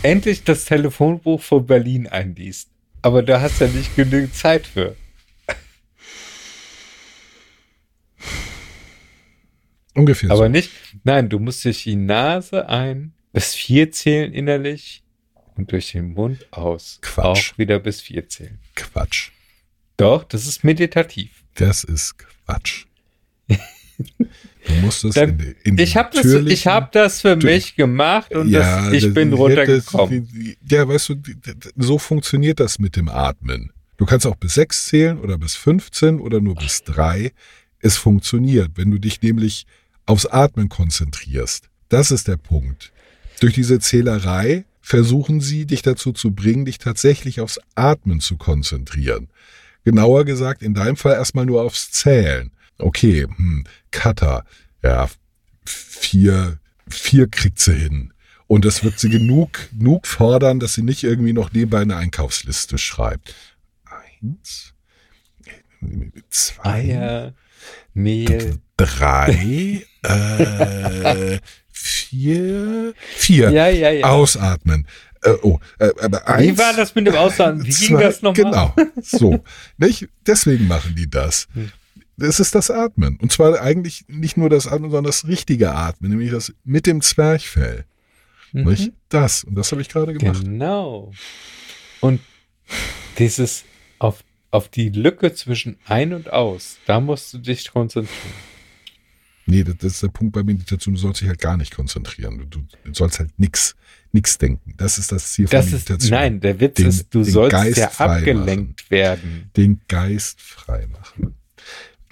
[0.04, 2.68] endlich das Telefonbuch von Berlin einliest.
[3.02, 4.94] Aber da hast ja nicht genügend Zeit für.
[9.96, 10.48] Ungefähr Aber so.
[10.48, 10.70] nicht,
[11.02, 15.02] nein, du musst durch die Nase ein, bis vier zählen innerlich
[15.56, 16.98] und durch den Mund aus.
[17.02, 17.52] Quatsch.
[17.52, 18.58] Auch wieder bis vier zählen.
[18.74, 19.30] Quatsch.
[19.96, 21.30] Doch, das ist meditativ.
[21.54, 22.86] Das ist Quatsch.
[24.66, 27.76] Du musst es Dann- in, die- in Ich habe das, ich hab das für mich
[27.76, 30.56] gemacht und das, ich das- bin das- runtergekommen.
[30.70, 31.16] Ja, weißt du,
[31.76, 33.72] so funktioniert das mit dem Atmen.
[33.98, 37.32] Du kannst auch bis sechs zählen oder bis 15 oder nur bis drei.
[37.80, 39.66] Es funktioniert, wenn du dich nämlich
[40.06, 41.68] aufs Atmen konzentrierst.
[41.90, 42.92] Das ist der Punkt.
[43.40, 49.28] Durch diese Zählerei versuchen sie, dich dazu zu bringen, dich tatsächlich aufs Atmen zu konzentrieren.
[49.84, 52.52] Genauer gesagt, in deinem Fall erstmal nur aufs Zählen.
[52.78, 54.44] Okay, hm, Cutter,
[54.82, 55.08] ja,
[55.64, 58.12] vier, vier kriegt sie hin.
[58.46, 62.78] Und das wird sie genug, genug fordern, dass sie nicht irgendwie noch nebenbei eine Einkaufsliste
[62.78, 63.34] schreibt.
[64.20, 64.74] Eins,
[66.30, 67.34] zwei, Eier,
[67.94, 68.58] Mehl.
[68.76, 71.38] drei, äh,
[72.10, 73.50] vier, vier.
[73.50, 74.06] Ja, ja, ja.
[74.06, 74.86] Ausatmen.
[75.22, 77.62] Äh, oh, äh, aber Wie eins, war das mit dem Ausland?
[77.64, 78.44] Wie ging zwei- das nochmal?
[78.44, 79.44] Genau, so.
[79.78, 80.08] nicht?
[80.26, 81.46] Deswegen machen die das.
[81.54, 81.70] Hm.
[82.16, 83.18] Das ist das Atmen.
[83.20, 87.00] Und zwar eigentlich nicht nur das Atmen, sondern das richtige Atmen, nämlich das mit dem
[87.00, 87.84] Zwerchfell.
[88.52, 88.88] Nicht?
[88.88, 88.92] Mhm.
[89.08, 89.44] Das.
[89.44, 90.42] Und das habe ich gerade gemacht.
[90.42, 91.12] Genau.
[92.00, 92.20] Und
[93.18, 93.64] dieses
[93.98, 98.49] auf, auf die Lücke zwischen ein und aus, da musst du dich konzentrieren.
[99.50, 100.94] Nee, das, das ist der Punkt bei Meditation.
[100.94, 102.38] Du sollst dich halt gar nicht konzentrieren.
[102.48, 103.74] Du, du sollst halt nix,
[104.12, 104.74] nix denken.
[104.76, 106.10] Das ist das Ziel von Das ist, Meditation.
[106.10, 109.50] nein, der Witz Den- ist, du sollst Geist ja abgelenkt werden.
[109.56, 111.34] Den Geist frei machen.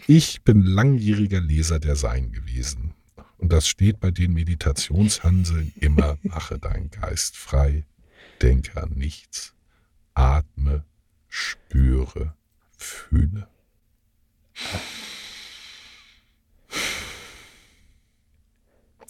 [0.06, 2.94] Ich bin langjähriger Leser der Sein gewesen.
[3.36, 7.84] Und das steht bei den Meditationshanseln immer, mache deinen Geist frei,
[8.42, 9.54] denke an nichts,
[10.14, 10.84] atme,
[11.28, 12.34] spüre,
[12.76, 13.46] fühle.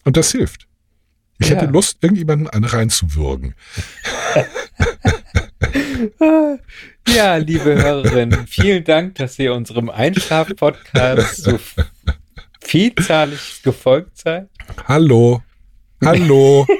[0.05, 0.67] Und das hilft.
[1.39, 1.57] Ich Ja.
[1.57, 3.55] hätte Lust, irgendjemanden an reinzuwürgen.
[7.09, 11.59] Ja, liebe Hörerinnen, vielen Dank, dass ihr unserem Einschlaf-Podcast so
[12.63, 14.49] vielzahlig gefolgt seid.
[14.87, 15.43] Hallo.
[16.05, 16.67] Hallo.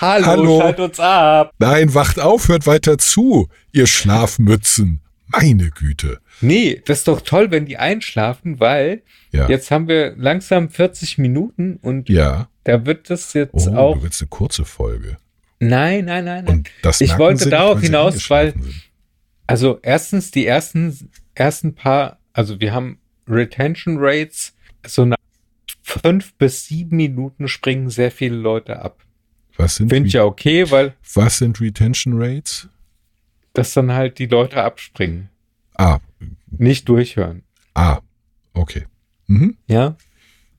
[0.00, 0.60] Hallo, Hallo.
[0.60, 1.52] schalt uns ab.
[1.58, 5.02] Nein, wacht auf, hört weiter zu, ihr Schlafmützen.
[5.32, 6.20] Meine Güte.
[6.40, 9.48] Nee, das ist doch toll, wenn die einschlafen, weil Ja.
[9.48, 12.48] jetzt haben wir langsam 40 Minuten und Ja.
[12.64, 13.94] da wird das jetzt Oh, auch.
[13.96, 15.16] du willst eine kurze Folge.
[15.60, 16.54] Nein, nein, nein, nein.
[16.54, 18.74] Und das Ich wollte nicht, darauf hinaus, weil- sind.
[19.46, 24.54] Also erstens die ersten ersten paar, also wir haben Retention Rates,
[24.86, 25.16] so nach
[25.82, 28.98] fünf bis sieben Minuten springen sehr viele Leute ab.
[29.56, 32.68] Was sind, Finde ich ja okay, weil was sind Retention Rates?
[33.52, 35.28] Das dann halt die Leute abspringen,
[35.76, 35.98] Ah,
[36.50, 37.42] nicht durchhören.
[37.74, 38.00] ah,
[38.54, 38.86] okay.
[39.26, 39.56] Mhm.
[39.66, 39.96] Ja.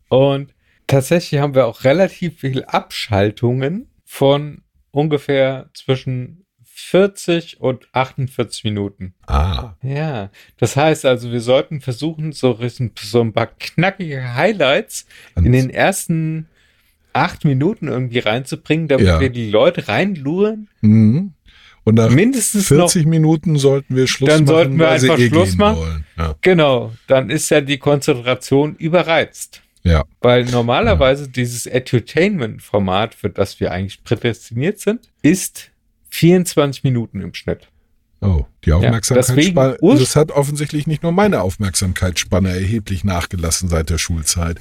[0.09, 0.53] Und
[0.87, 9.13] tatsächlich haben wir auch relativ viel Abschaltungen von ungefähr zwischen 40 und 48 Minuten.
[9.27, 15.69] Ah, Ja, das heißt also, wir sollten versuchen, so, ein paar knackige Highlights in den
[15.69, 16.47] ersten
[17.13, 19.19] acht Minuten irgendwie reinzubringen, damit Ja.
[19.19, 20.67] wir die Leute reinluren.
[20.81, 21.33] mhm.
[21.85, 25.23] Und nach Mindestens 40 Minuten sollten wir Schluss Dann machen, sollten wir weil sie einfach
[25.23, 25.77] eh Schluss machen.
[25.79, 26.05] wollen.
[26.17, 26.27] Ja.
[26.29, 29.61] noch, genau, dann ist ja die Konzentration überreizt.
[29.83, 30.05] ja.
[30.21, 35.71] Weil normalerweise dieses Edutainment-Format, für das wir eigentlich prädestiniert sind, ist
[36.09, 37.67] 24 Minuten im Schnitt.
[38.21, 39.77] Oh, die Aufmerksamkeitsspanne.
[39.81, 44.57] deswegen- das hat offensichtlich nicht nur meine Aufmerksamkeitsspanne erheblich nachgelassen seit der Schulzeit.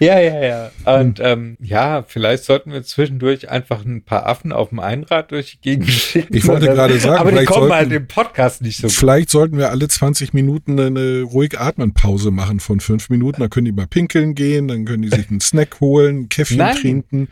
[0.00, 0.40] Ja, ja,
[0.84, 0.98] ja.
[1.00, 5.52] Und ähm, ja, vielleicht sollten wir zwischendurch einfach ein paar Affen auf dem Einrad durch
[5.52, 6.36] die Gegend schicken.
[6.36, 8.92] Ich wollte gerade sagen, aber die kommen sollten- halt im Podcast nicht so gut.
[8.96, 13.40] Vielleicht sollten wir alle 20 Minuten eine ruhig atmen Pause machen von fünf Minuten.
[13.40, 16.58] Dann können die mal pinkeln gehen, dann können die sich einen Snack holen, ein Käffchen
[16.58, 16.76] Nein.
[16.76, 17.28] trinken.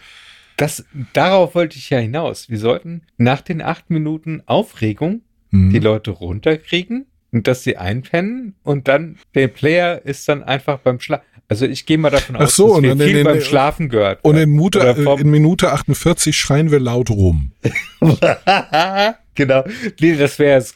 [0.56, 2.48] Das, darauf wollte ich ja hinaus.
[2.50, 5.20] Wir sollten nach den acht Minuten Aufregung
[5.52, 5.70] Hm.
[5.70, 11.00] die Leute runterkriegen und dass sie einpennen und dann der Player ist dann einfach beim
[11.00, 11.24] Schlafen.
[11.48, 14.18] Also ich gehe mal davon aus, so, dass wir viel den- beim Schlafen gehört.
[14.22, 17.52] Und in, Mute, äh, in Minute 48 schreien wir laut rum.
[19.34, 19.64] genau.
[20.00, 20.74] Nee, das wäre es.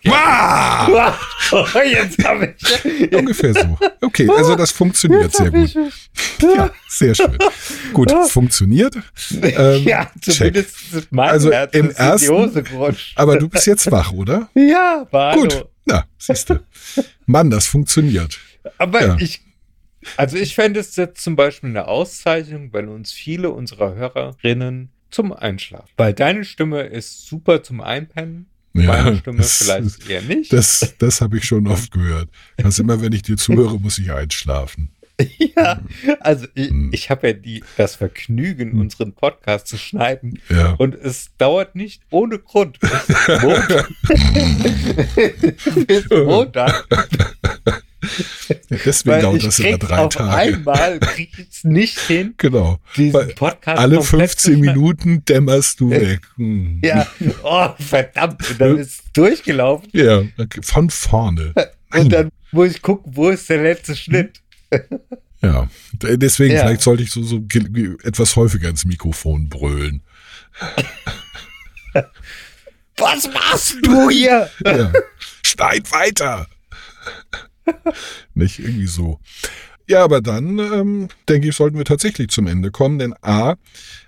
[1.84, 3.12] Jetzt habe ich.
[3.12, 3.78] Ungefähr so.
[4.00, 5.74] Okay, also das funktioniert sehr gut.
[6.42, 7.36] Ja, sehr schön.
[7.92, 8.94] Gut, funktioniert.
[9.42, 12.54] Ähm, ja, zumindest ist mein Also Herz im ersten-.
[13.16, 14.48] Aber du bist jetzt wach, oder?
[14.54, 15.66] ja, war Gut.
[15.90, 16.60] Na, siehst du.
[17.26, 18.38] Mann, das funktioniert.
[18.78, 19.16] Aber Ja.
[19.18, 19.40] ich,
[20.16, 25.32] also ich fände es jetzt zum Beispiel eine Auszeichnung, wenn uns viele unserer Hörerinnen zum
[25.32, 25.90] Einschlafen.
[25.96, 30.52] Weil deine Stimme ist super zum Einpennen, meine Stimme das- vielleicht eher nicht.
[30.52, 32.28] Das, das habe ich schon oft gehört.
[32.56, 34.90] Das immer, wenn ich dir zuhöre, muss ich einschlafen.
[35.56, 35.80] ja,
[36.20, 36.90] also ich, Hm.
[36.92, 40.40] ich habe ja die, das Vergnügen, unseren Podcast zu schneiden.
[40.48, 40.72] Ja.
[40.78, 42.78] Und es dauert nicht ohne Grund.
[45.86, 46.86] Bis Montag.
[46.88, 47.04] Bis
[48.50, 50.30] Montag Deswegen weil dauert ich das immer drei auf Tage.
[50.34, 52.78] einmal krieg ich es nicht hin, Genau.
[52.96, 54.80] diesen Podcast alle komplett 15 zu schneiden.
[54.80, 56.20] Minuten dämmerst du weg.
[56.36, 56.80] Hm.
[56.82, 57.06] Ja,
[57.42, 60.22] oh, verdammt, und dann ist es durchgelaufen Ja,
[60.62, 61.52] von vorne.
[61.94, 64.40] Und dann muss ich gucken, wo ist der letzte Schnitt.
[65.42, 66.60] Ja, deswegen Ja.
[66.60, 67.38] vielleicht sollte ich so, so
[68.02, 70.02] etwas häufiger ins Mikrofon brüllen.
[72.98, 74.50] Was machst du hier?
[74.64, 74.92] Ja.
[75.42, 76.46] Schneid weiter.
[78.34, 79.18] Nicht irgendwie so.
[79.88, 83.56] Ja, aber dann ähm, denke ich, sollten wir tatsächlich zum Ende kommen, denn A,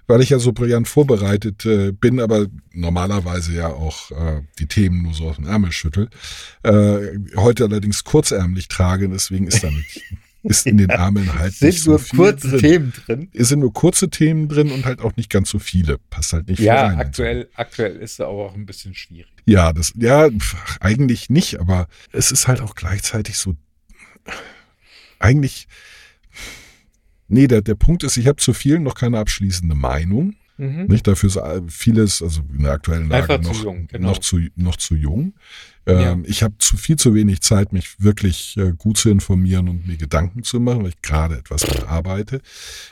[0.06, 5.02] weil ich ja so brillant vorbereitet äh, bin, aber normalerweise ja auch äh, die Themen
[5.02, 6.08] nur so aus dem Ärmel schüttel,
[6.62, 9.84] äh, heute allerdings kurzärmlich trage, deswegen ist dann
[10.42, 12.60] ist in den Ärmeln halt Sind nicht so nur kurze drin.
[12.60, 13.30] Themen drin.
[13.32, 15.98] Es sind nur kurze Themen drin und halt auch nicht ganz so viele.
[16.10, 16.98] Passt halt nicht Ja, rein.
[16.98, 19.30] aktuell, aktuell ist es aber auch ein bisschen schwierig.
[19.46, 23.54] Ja, das, ja, pf, eigentlich nicht, aber es ist halt auch gleichzeitig so,
[25.18, 25.68] eigentlich,
[27.28, 30.34] nee, der, der Punkt ist, ich habe zu vielen noch keine abschließende Meinung.
[30.58, 30.84] Mhm.
[30.86, 34.08] Nicht dafür ist äh, vieles, also in der aktuellen Lage Einfach zu noch, jung, genau.
[34.10, 35.34] noch, zu, noch zu jung.
[35.88, 36.12] Ja.
[36.12, 39.86] Ähm, Ich habe zu viel zu wenig Zeit, mich wirklich äh, gut zu informieren und
[39.88, 42.40] mir Gedanken zu machen, weil ich gerade etwas arbeite.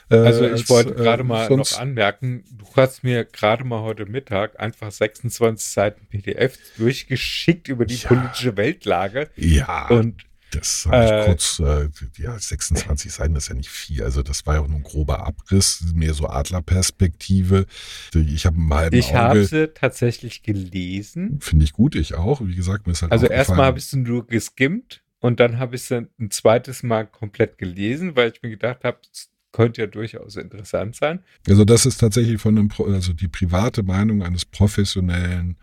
[0.08, 3.62] Äh, Also ich als, wollte äh, gerade mal sonst- noch anmerken, du hast mir gerade
[3.64, 8.08] mal heute Mittag einfach 26 Seiten PDF durchgeschickt über die Ja.
[8.08, 9.28] politische Weltlage.
[9.36, 10.22] Ja, Und
[10.52, 11.88] Das habe ich Äh, kurz, äh,
[12.22, 14.02] ja, 26 Seiten das ist ja nicht viel.
[14.02, 17.66] Also das war ja auch nur ein grober Abriss, mehr so Adlerperspektive.
[18.14, 21.38] Ich habe einen halben ich habe sie tatsächlich gelesen.
[21.40, 22.40] Finde ich gut, ich auch.
[22.40, 25.76] Wie gesagt, mir ist halt Also erstmal habe ich sie nur geskimmt und dann habe
[25.76, 29.86] ich sie ein zweites Mal komplett gelesen, weil ich mir gedacht habe, es könnte ja
[29.86, 31.22] durchaus interessant sein.
[31.48, 35.56] Also das ist tatsächlich von einem, also die private Meinung eines professionellen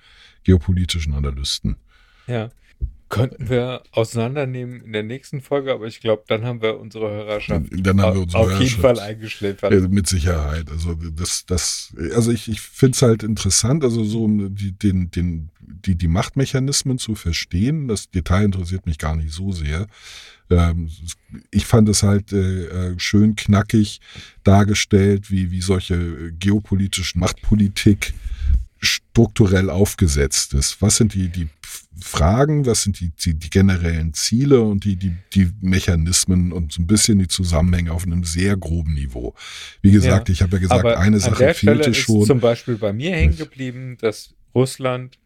[0.44, 1.78] geopolitischen Analysten.
[2.28, 2.50] Ja.
[3.10, 7.68] Könnten wir auseinandernehmen in der nächsten Folge, aber ich glaube, dann haben wir unsere Hörerschaft
[7.72, 8.82] Dann haben wir unsere auf jeden Hörerschaft.
[8.82, 9.74] Fall eingeschläfert.
[9.74, 10.70] Ja, mit Sicherheit.
[10.70, 15.10] Also das, das, also ich, ich finde es halt interessant, also so um die, den,
[15.12, 17.88] den, die, die Machtmechanismen zu verstehen.
[17.88, 19.88] Das Detail interessiert mich gar nicht so sehr.
[20.49, 20.89] Ähm,
[21.51, 24.01] ich fand es halt äh, äh, schön knackig
[24.43, 28.14] dargestellt, wie, wie solche geopolitischen Machtpolitik
[28.80, 30.82] strukturell aufgesetzt ist.
[30.82, 31.47] Was sind die, die
[32.02, 36.82] Fragen, was sind die, die, die generellen Ziele und die, die, die Mechanismen und so
[36.82, 39.34] ein bisschen die Zusammenhänge auf einem sehr groben Niveau.
[39.82, 42.26] Wie gesagt, Ja, ich habe ja gesagt, eine Sache fehlte ist schon.
[42.26, 45.18] zum Beispiel bei mir hängen geblieben, dass Russland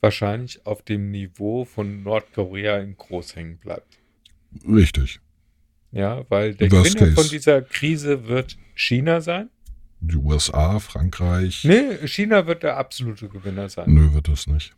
[0.00, 3.98] wahrscheinlich auf dem Niveau von Nordkorea in groß hängen bleibt.
[4.66, 5.20] Richtig.
[5.92, 7.30] Ja, weil der Worst Gewinner von case.
[7.30, 9.48] dieser Krise wird China sein.
[10.00, 11.64] Die USA, Frankreich.
[11.64, 13.92] Nee, China wird der absolute Gewinner sein.
[13.92, 14.74] Nö, wird das nicht.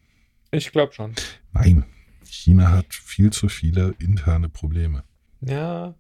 [0.51, 1.15] Ich glaube schon.
[1.53, 1.85] Nein.
[2.25, 5.05] China hat viel zu viele interne Probleme.
[5.41, 5.95] Ja.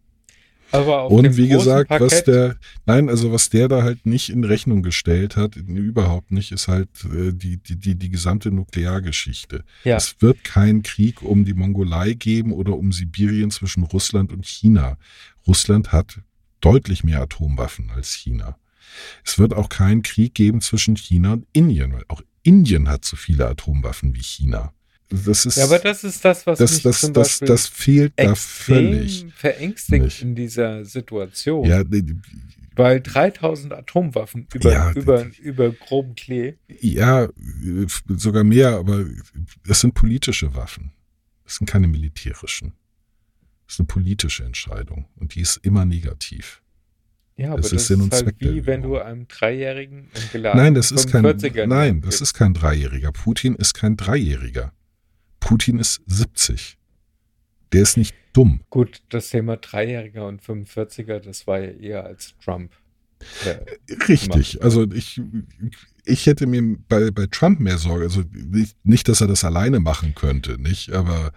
[0.72, 4.30] Aber auf Und wie gesagt, was Parkett- der, nein, also was der da halt nicht
[4.30, 9.64] in Rechnung gestellt hat, überhaupt nicht, ist halt äh, die, die, die, die gesamte Nukleargeschichte.
[9.82, 9.96] Ja.
[9.96, 14.96] Es wird keinen Krieg um die Mongolei geben oder um Sibirien zwischen Russland und China.
[15.46, 16.20] Russland hat
[16.60, 18.56] deutlich mehr Atomwaffen als China.
[19.24, 23.16] Es wird auch keinen Krieg geben zwischen China und Indien, weil auch Indien hat so
[23.16, 24.72] viele Atomwaffen wie China.
[25.08, 27.66] Das ist, Ja, aber das ist das, was das, mich das, zum das, Beispiel das
[27.66, 29.26] fehlt da völlig.
[29.34, 30.22] verängstigt nicht.
[30.22, 31.66] in dieser Situation.
[31.66, 31.82] Ja,
[32.76, 36.54] Weil 3000 Atomwaffen über, Ja, über, über groben Klee.
[36.80, 37.28] Ja,
[38.08, 39.04] sogar mehr, aber
[39.66, 40.92] es sind politische Waffen.
[41.44, 42.74] Es sind keine militärischen.
[43.66, 46.62] Es ist eine politische Entscheidung und die ist immer negativ.
[47.40, 50.64] Ja, aber Das ist Sinn und halt Zweck wie wenn du einem Dreijährigen ein geladenen
[50.64, 53.12] Nein, das ist kein, 45er nein, das ist kein Dreijähriger.
[53.12, 54.74] Putin ist kein Dreijähriger.
[55.40, 56.76] Putin ist 70.
[57.72, 58.60] Der ist nicht dumm.
[58.68, 62.72] Gut, das Thema Dreijähriger und 45er, das war ja eher als Trump.
[63.46, 64.62] äh, Richtig.
[64.62, 65.22] Also ich,
[66.04, 68.04] ich hätte mir bei, bei Trump mehr Sorge.
[68.04, 70.92] Also nicht, nicht, dass er das alleine machen könnte, nicht?
[70.92, 71.32] Aber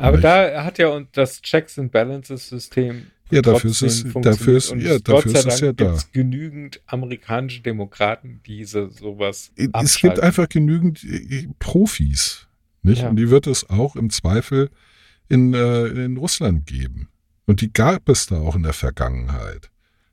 [0.00, 4.04] Aber ich- da hat ja und das Checks and Balances System Ja, dafür ist es-
[4.22, 5.84] dafür ist- ja, dafür ist es ja da.
[5.90, 12.48] gibt's genügend amerikanische Demokraten, die so, sowas es gibt einfach genügend äh, Profis,
[12.82, 13.02] nicht?
[13.02, 13.08] Ja.
[13.10, 14.70] Und die wird es auch im Zweifel
[15.28, 17.08] in, äh, in Russland geben.
[17.46, 19.70] Und die gab es da auch in der Vergangenheit.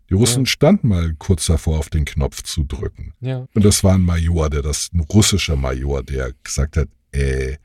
[0.10, 0.50] Die Russen Ja.
[0.50, 3.14] standen mal kurz davor, auf den Knopf zu drücken.
[3.20, 7.58] Ja, Und das war ein Major, der das, ein russischer Major, der gesagt hat, äh,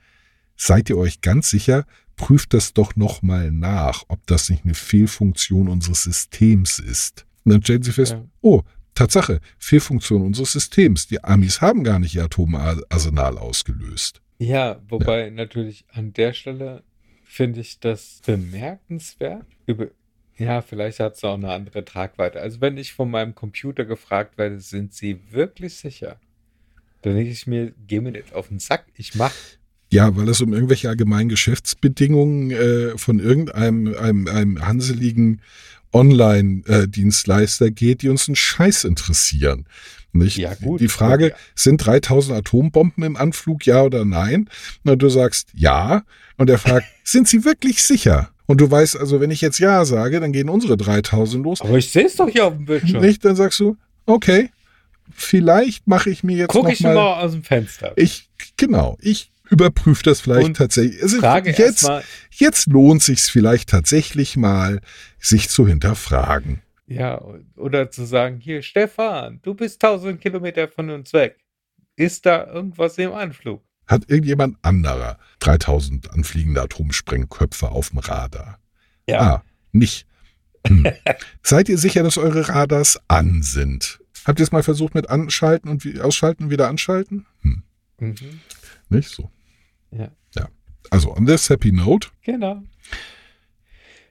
[0.56, 1.84] seid ihr euch ganz sicher,
[2.22, 7.26] prüft das doch nochmal nach, ob das nicht eine Fehlfunktion unseres Systems ist.
[7.44, 8.24] Und dann stellen sie fest, Ja.
[8.42, 8.62] oh,
[8.94, 11.08] Tatsache, Fehlfunktion unseres Systems.
[11.08, 14.22] Die Amis haben gar nicht ihr Atomarsenal ausgelöst.
[14.38, 16.84] ja wobei natürlich an der Stelle
[17.24, 19.46] finde ich das bemerkenswert.
[19.66, 19.88] Über,
[20.36, 22.40] ja, vielleicht hat es auch eine andere Tragweite.
[22.40, 26.20] Also wenn ich von meinem Computer gefragt werde, sind Sie wirklich sicher?
[27.00, 29.32] Dann denke ich mir, geh mir nicht auf den Sack, ich mach.
[29.92, 35.40] Ja, weil es um irgendwelche allgemeinen Geschäftsbedingungen äh, von irgendeinem einem, einem hanseligen
[35.92, 39.66] Online-Dienstleister geht, die uns einen Scheiß interessieren.
[40.14, 40.36] Nicht?
[40.36, 40.80] Ja, gut.
[40.80, 41.34] Die Frage, Ja.
[41.54, 44.48] sind 3000 Atombomben im Anflug, ja oder nein?
[44.84, 46.02] Na, du sagst ja.
[46.36, 48.30] Und er fragt, sind sie wirklich sicher?
[48.46, 51.60] Und du weißt also, wenn ich jetzt ja sage, dann gehen unsere 3000 los.
[51.62, 53.00] Aber ich sehe es doch hier auf dem Bildschirm.
[53.00, 53.24] Nicht?
[53.24, 54.50] Dann sagst du, okay,
[55.14, 57.92] vielleicht mache ich mir jetzt Guck noch ich mal, immer aus dem Fenster.
[57.96, 58.28] ich,
[58.58, 61.02] genau, ich überprüfe das vielleicht Und tatsächlich.
[61.02, 64.80] Also Frage jetzt, erstmal, jetzt lohnt sich's vielleicht tatsächlich mal,
[65.18, 66.62] sich zu hinterfragen.
[66.86, 67.22] ja,
[67.56, 71.38] oder zu sagen, hier, Stefan, du bist 1000 Kilometer von uns weg.
[71.96, 73.62] Ist da irgendwas im Anflug?
[73.86, 78.58] Hat irgendjemand anderer 3000 anfliegende Atomsprengköpfe auf dem Radar?
[79.10, 79.42] Ah,
[79.72, 80.06] nicht.
[80.66, 80.86] Hm.
[81.42, 83.98] Seid ihr sicher, dass eure Radars an sind?
[84.24, 87.26] Habt ihr es mal versucht mit anschalten und wie, ausschalten und wieder anschalten?
[87.42, 87.62] Hm.
[87.98, 88.40] Mhm.
[88.88, 89.30] Nicht so.
[89.92, 90.10] Ja.
[90.36, 90.48] Ja.
[90.90, 92.62] Also, on this happy note, Genau.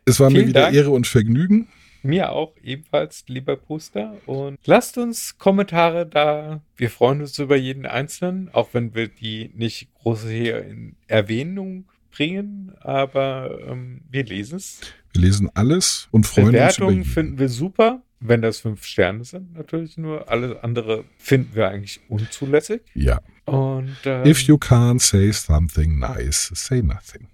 [0.05, 0.75] es war mir Vielen wieder Dank.
[0.75, 1.67] Ehre und Vergnügen.
[2.03, 4.15] Mir auch ebenfalls, lieber Puster.
[4.25, 6.61] Und lasst uns Kommentare da.
[6.75, 11.85] Wir freuen uns über jeden Einzelnen, auch wenn wir die nicht groß hier in Erwähnung
[12.09, 12.71] bringen.
[12.79, 14.79] Aber ähm, wir lesen es.
[15.13, 17.11] Wir lesen alles und freuen uns Bewertungen über jeden.
[17.13, 20.29] finden wir super, wenn das fünf Sterne sind, natürlich nur.
[20.29, 22.81] Alles andere finden wir eigentlich unzulässig.
[22.93, 23.19] Ja.
[23.45, 27.27] Und ähm, If you can't say something nice, say nothing.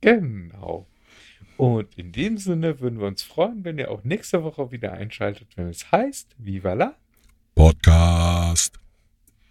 [0.00, 0.86] genau.
[1.56, 5.56] Und in dem Sinne würden wir uns freuen, wenn ihr auch nächste Woche wieder einschaltet,
[5.56, 6.96] wenn es heißt, Viva la.
[7.54, 8.76] Podcast.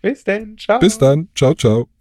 [0.01, 0.57] Bis denn.
[0.57, 0.79] Ciao.
[0.79, 1.29] Bis dann.
[1.33, 1.92] Ciao, ciao.